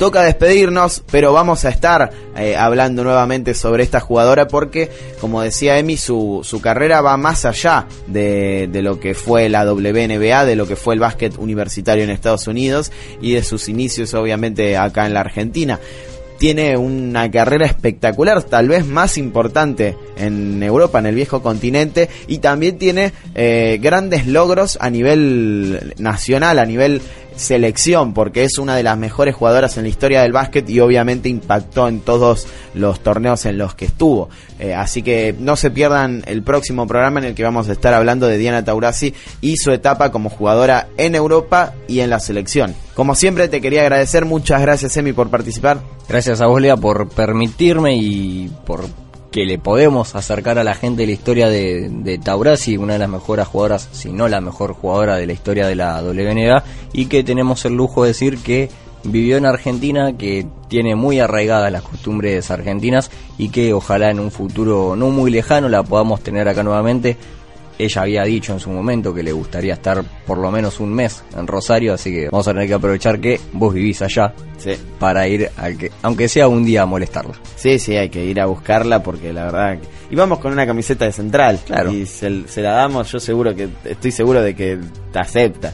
Toca 0.00 0.22
despedirnos, 0.22 1.02
pero 1.10 1.34
vamos 1.34 1.66
a 1.66 1.68
estar 1.68 2.10
eh, 2.34 2.56
hablando 2.56 3.04
nuevamente 3.04 3.52
sobre 3.52 3.82
esta 3.82 4.00
jugadora 4.00 4.48
porque, 4.48 4.88
como 5.20 5.42
decía 5.42 5.76
Emi, 5.76 5.98
su, 5.98 6.40
su 6.42 6.62
carrera 6.62 7.02
va 7.02 7.18
más 7.18 7.44
allá 7.44 7.86
de, 8.06 8.66
de, 8.72 8.80
lo 8.80 8.98
que 8.98 9.12
fue 9.12 9.50
la 9.50 9.70
WNBA, 9.70 10.46
de 10.46 10.56
lo 10.56 10.66
que 10.66 10.76
fue 10.76 10.94
el 10.94 11.00
básquet 11.00 11.36
universitario 11.36 12.02
en 12.02 12.08
Estados 12.08 12.46
Unidos 12.46 12.90
y 13.20 13.34
de 13.34 13.42
sus 13.42 13.68
inicios 13.68 14.14
obviamente 14.14 14.78
acá 14.78 15.04
en 15.04 15.12
la 15.12 15.20
Argentina 15.20 15.78
tiene 16.40 16.74
una 16.78 17.30
carrera 17.30 17.66
espectacular, 17.66 18.42
tal 18.42 18.66
vez 18.66 18.86
más 18.86 19.18
importante 19.18 19.94
en 20.16 20.62
Europa, 20.62 20.98
en 20.98 21.04
el 21.04 21.14
viejo 21.14 21.42
continente, 21.42 22.08
y 22.28 22.38
también 22.38 22.78
tiene 22.78 23.12
eh, 23.34 23.78
grandes 23.82 24.26
logros 24.26 24.78
a 24.80 24.88
nivel 24.88 25.92
nacional, 25.98 26.58
a 26.58 26.64
nivel 26.64 27.02
selección, 27.36 28.14
porque 28.14 28.44
es 28.44 28.58
una 28.58 28.76
de 28.76 28.82
las 28.82 28.98
mejores 28.98 29.34
jugadoras 29.34 29.76
en 29.76 29.84
la 29.84 29.88
historia 29.88 30.22
del 30.22 30.32
básquet 30.32 30.68
y 30.68 30.80
obviamente 30.80 31.28
impactó 31.28 31.88
en 31.88 32.00
todos 32.00 32.46
los 32.74 33.00
torneos 33.00 33.46
en 33.46 33.58
los 33.58 33.74
que 33.74 33.86
estuvo. 33.86 34.28
Eh, 34.58 34.74
así 34.74 35.02
que 35.02 35.34
no 35.38 35.56
se 35.56 35.70
pierdan 35.70 36.22
el 36.26 36.42
próximo 36.42 36.86
programa 36.86 37.20
en 37.20 37.26
el 37.26 37.34
que 37.34 37.42
vamos 37.42 37.68
a 37.68 37.72
estar 37.72 37.94
hablando 37.94 38.26
de 38.26 38.38
Diana 38.38 38.64
Taurasi 38.64 39.14
y 39.40 39.56
su 39.56 39.70
etapa 39.72 40.12
como 40.12 40.30
jugadora 40.30 40.88
en 40.96 41.14
Europa 41.14 41.74
y 41.88 42.00
en 42.00 42.10
la 42.10 42.20
selección. 42.20 42.74
Como 42.94 43.14
siempre 43.14 43.48
te 43.48 43.60
quería 43.60 43.82
agradecer, 43.82 44.24
muchas 44.24 44.60
gracias 44.60 44.96
Emi 44.96 45.12
por 45.12 45.30
participar. 45.30 45.80
Gracias 46.08 46.40
a 46.40 46.46
vos 46.46 46.60
Lea 46.60 46.76
por 46.76 47.08
permitirme 47.08 47.96
y 47.96 48.50
por 48.66 48.84
que 49.30 49.44
le 49.44 49.58
podemos 49.58 50.14
acercar 50.14 50.58
a 50.58 50.64
la 50.64 50.74
gente 50.74 51.06
la 51.06 51.12
historia 51.12 51.48
de, 51.48 51.88
de 51.88 52.18
Taurasi, 52.18 52.76
una 52.76 52.94
de 52.94 52.98
las 52.98 53.08
mejores 53.08 53.46
jugadoras, 53.46 53.88
si 53.92 54.12
no 54.12 54.28
la 54.28 54.40
mejor 54.40 54.72
jugadora 54.74 55.16
de 55.16 55.26
la 55.26 55.32
historia 55.32 55.66
de 55.66 55.76
la 55.76 56.02
WNBA, 56.02 56.64
y 56.92 57.06
que 57.06 57.22
tenemos 57.22 57.64
el 57.64 57.74
lujo 57.74 58.02
de 58.02 58.08
decir 58.08 58.38
que 58.38 58.68
vivió 59.04 59.36
en 59.36 59.46
Argentina, 59.46 60.16
que 60.16 60.46
tiene 60.68 60.94
muy 60.94 61.20
arraigadas 61.20 61.72
las 61.72 61.82
costumbres 61.82 62.50
argentinas 62.50 63.10
y 63.38 63.48
que 63.48 63.72
ojalá 63.72 64.10
en 64.10 64.20
un 64.20 64.30
futuro 64.30 64.94
no 64.96 65.10
muy 65.10 65.30
lejano 65.30 65.68
la 65.68 65.82
podamos 65.82 66.22
tener 66.22 66.48
acá 66.48 66.62
nuevamente. 66.62 67.16
Ella 67.84 68.02
había 68.02 68.24
dicho 68.24 68.52
en 68.52 68.60
su 68.60 68.70
momento 68.70 69.14
que 69.14 69.22
le 69.22 69.32
gustaría 69.32 69.74
estar 69.74 70.04
por 70.26 70.38
lo 70.38 70.50
menos 70.50 70.80
un 70.80 70.92
mes 70.92 71.22
en 71.36 71.46
Rosario, 71.46 71.94
así 71.94 72.12
que 72.12 72.28
vamos 72.30 72.46
a 72.46 72.52
tener 72.52 72.68
que 72.68 72.74
aprovechar 72.74 73.20
que 73.20 73.40
vos 73.52 73.72
vivís 73.72 74.02
allá 74.02 74.34
sí. 74.58 74.72
para 74.98 75.26
ir, 75.26 75.50
al 75.56 75.76
que, 75.76 75.90
aunque 76.02 76.28
sea 76.28 76.48
un 76.48 76.64
día 76.64 76.82
a 76.82 76.86
molestarla. 76.86 77.34
Sí, 77.56 77.78
sí, 77.78 77.96
hay 77.96 78.08
que 78.08 78.24
ir 78.24 78.40
a 78.40 78.46
buscarla 78.46 79.02
porque 79.02 79.32
la 79.32 79.44
verdad... 79.44 79.78
Y 80.10 80.16
vamos 80.16 80.38
con 80.40 80.52
una 80.52 80.66
camiseta 80.66 81.04
de 81.04 81.12
central. 81.12 81.60
Claro. 81.64 81.92
Y 81.92 82.06
se, 82.06 82.48
se 82.48 82.62
la 82.62 82.72
damos, 82.72 83.10
yo 83.10 83.20
seguro 83.20 83.54
que 83.54 83.68
estoy 83.84 84.10
seguro 84.10 84.42
de 84.42 84.54
que 84.54 84.78
te 85.12 85.18
acepta. 85.18 85.72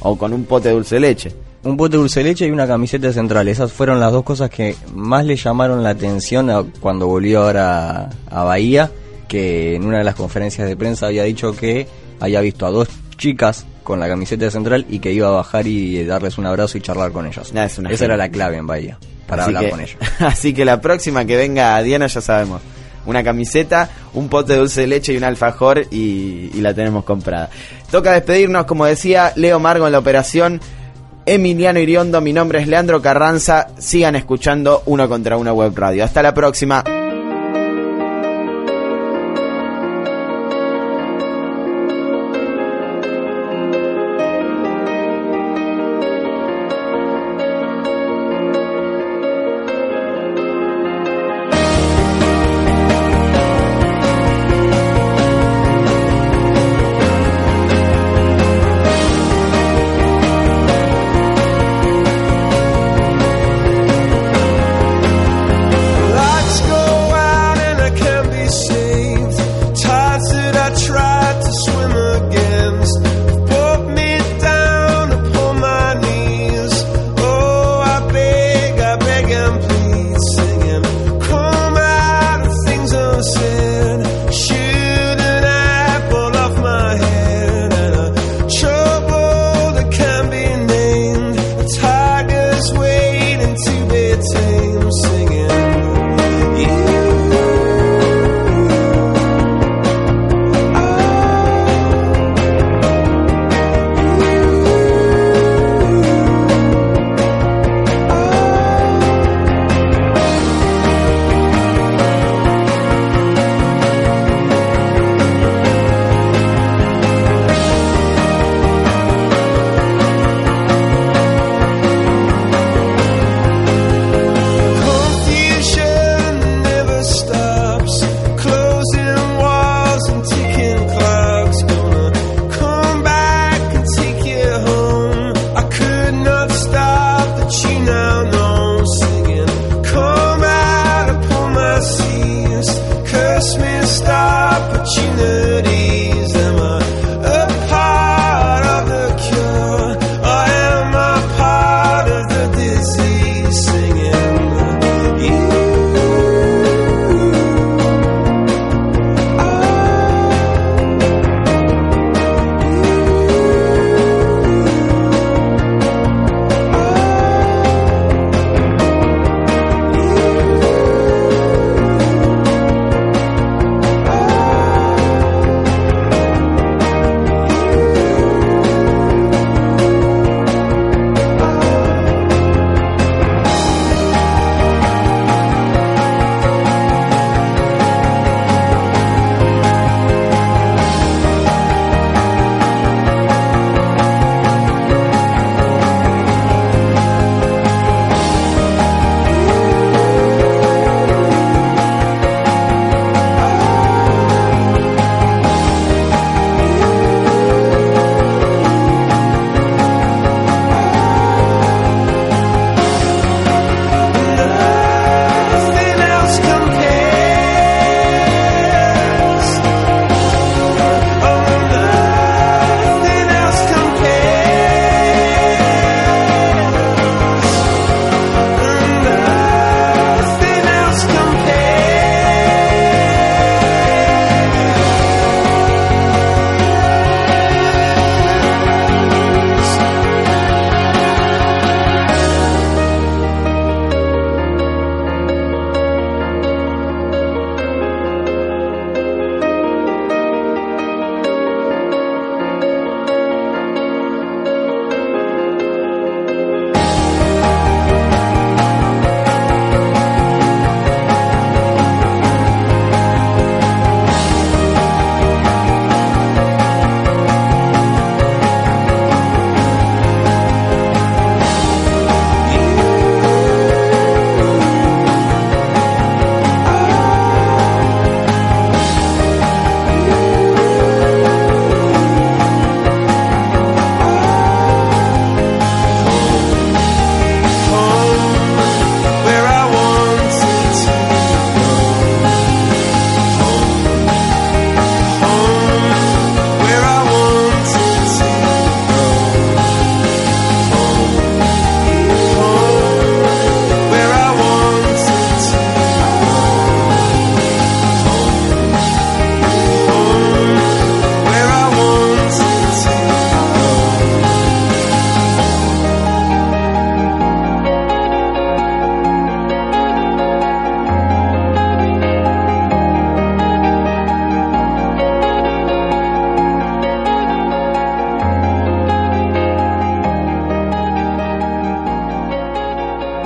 O 0.00 0.16
con 0.16 0.32
un 0.32 0.44
pote 0.44 0.68
de 0.68 0.74
dulce 0.74 0.96
de 0.96 1.00
leche 1.00 1.32
un 1.64 1.76
bote 1.76 1.92
de 1.92 1.98
dulce 1.98 2.20
de 2.20 2.24
leche 2.24 2.46
y 2.46 2.50
una 2.50 2.66
camiseta 2.66 3.06
de 3.06 3.12
central. 3.12 3.48
Esas 3.48 3.72
fueron 3.72 4.00
las 4.00 4.12
dos 4.12 4.24
cosas 4.24 4.50
que 4.50 4.74
más 4.94 5.24
le 5.24 5.36
llamaron 5.36 5.82
la 5.82 5.90
atención 5.90 6.50
a, 6.50 6.64
cuando 6.80 7.06
volvió 7.06 7.44
ahora 7.44 8.10
a 8.28 8.44
Bahía, 8.44 8.90
que 9.32 9.76
en 9.76 9.86
una 9.86 9.96
de 9.96 10.04
las 10.04 10.14
conferencias 10.14 10.68
de 10.68 10.76
prensa 10.76 11.06
había 11.06 11.22
dicho 11.24 11.56
que 11.56 11.88
había 12.20 12.42
visto 12.42 12.66
a 12.66 12.70
dos 12.70 12.86
chicas 13.16 13.64
con 13.82 13.98
la 13.98 14.06
camiseta 14.06 14.44
de 14.44 14.50
central 14.50 14.84
y 14.90 14.98
que 14.98 15.10
iba 15.10 15.26
a 15.28 15.30
bajar 15.30 15.66
y 15.66 16.04
darles 16.04 16.36
un 16.36 16.44
abrazo 16.44 16.76
y 16.76 16.82
charlar 16.82 17.12
con 17.12 17.26
ellas. 17.26 17.50
Nah, 17.54 17.64
es 17.64 17.72
Esa 17.72 17.88
gente. 17.88 18.04
era 18.04 18.18
la 18.18 18.28
clave 18.28 18.58
en 18.58 18.66
Bahía, 18.66 18.98
para 19.26 19.44
así 19.44 19.48
hablar 19.48 19.64
que, 19.64 19.70
con 19.70 19.80
ellos. 19.80 19.96
Así 20.18 20.52
que 20.52 20.66
la 20.66 20.82
próxima 20.82 21.24
que 21.24 21.36
venga 21.36 21.80
Diana 21.82 22.08
ya 22.08 22.20
sabemos. 22.20 22.60
Una 23.06 23.24
camiseta, 23.24 23.88
un 24.12 24.28
pote 24.28 24.52
de 24.52 24.58
dulce 24.58 24.82
de 24.82 24.86
leche 24.88 25.14
y 25.14 25.16
un 25.16 25.24
alfajor 25.24 25.86
y, 25.90 26.50
y 26.52 26.60
la 26.60 26.74
tenemos 26.74 27.02
comprada. 27.04 27.48
Toca 27.90 28.12
despedirnos, 28.12 28.66
como 28.66 28.84
decía 28.84 29.32
Leo 29.36 29.58
Margo 29.58 29.86
en 29.86 29.92
la 29.92 29.98
operación. 29.98 30.60
Emiliano 31.24 31.78
Iriondo, 31.78 32.20
mi 32.20 32.34
nombre 32.34 32.60
es 32.60 32.68
Leandro 32.68 33.00
Carranza. 33.00 33.68
Sigan 33.78 34.14
escuchando 34.14 34.82
Uno 34.84 35.08
contra 35.08 35.38
Uno 35.38 35.54
Web 35.54 35.72
Radio. 35.74 36.04
Hasta 36.04 36.22
la 36.22 36.34
próxima. 36.34 36.84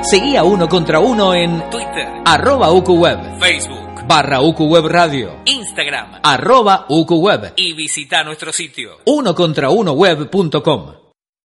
Seguí 0.08 0.36
a 0.36 0.44
Uno 0.44 0.68
contra 0.68 1.00
Uno 1.00 1.34
en 1.34 1.68
Twitter, 1.68 2.06
arroba 2.24 2.70
UQWeb, 2.70 3.40
Facebook, 3.40 4.06
barra 4.06 4.40
UQWeb 4.40 4.86
Radio, 4.86 5.40
Instagram, 5.46 6.20
arroba 6.22 6.86
UQWeb 6.88 7.54
y 7.56 7.72
visita 7.72 8.22
nuestro 8.22 8.52
sitio, 8.52 8.98
unocontraunoweb.com. 9.04 10.95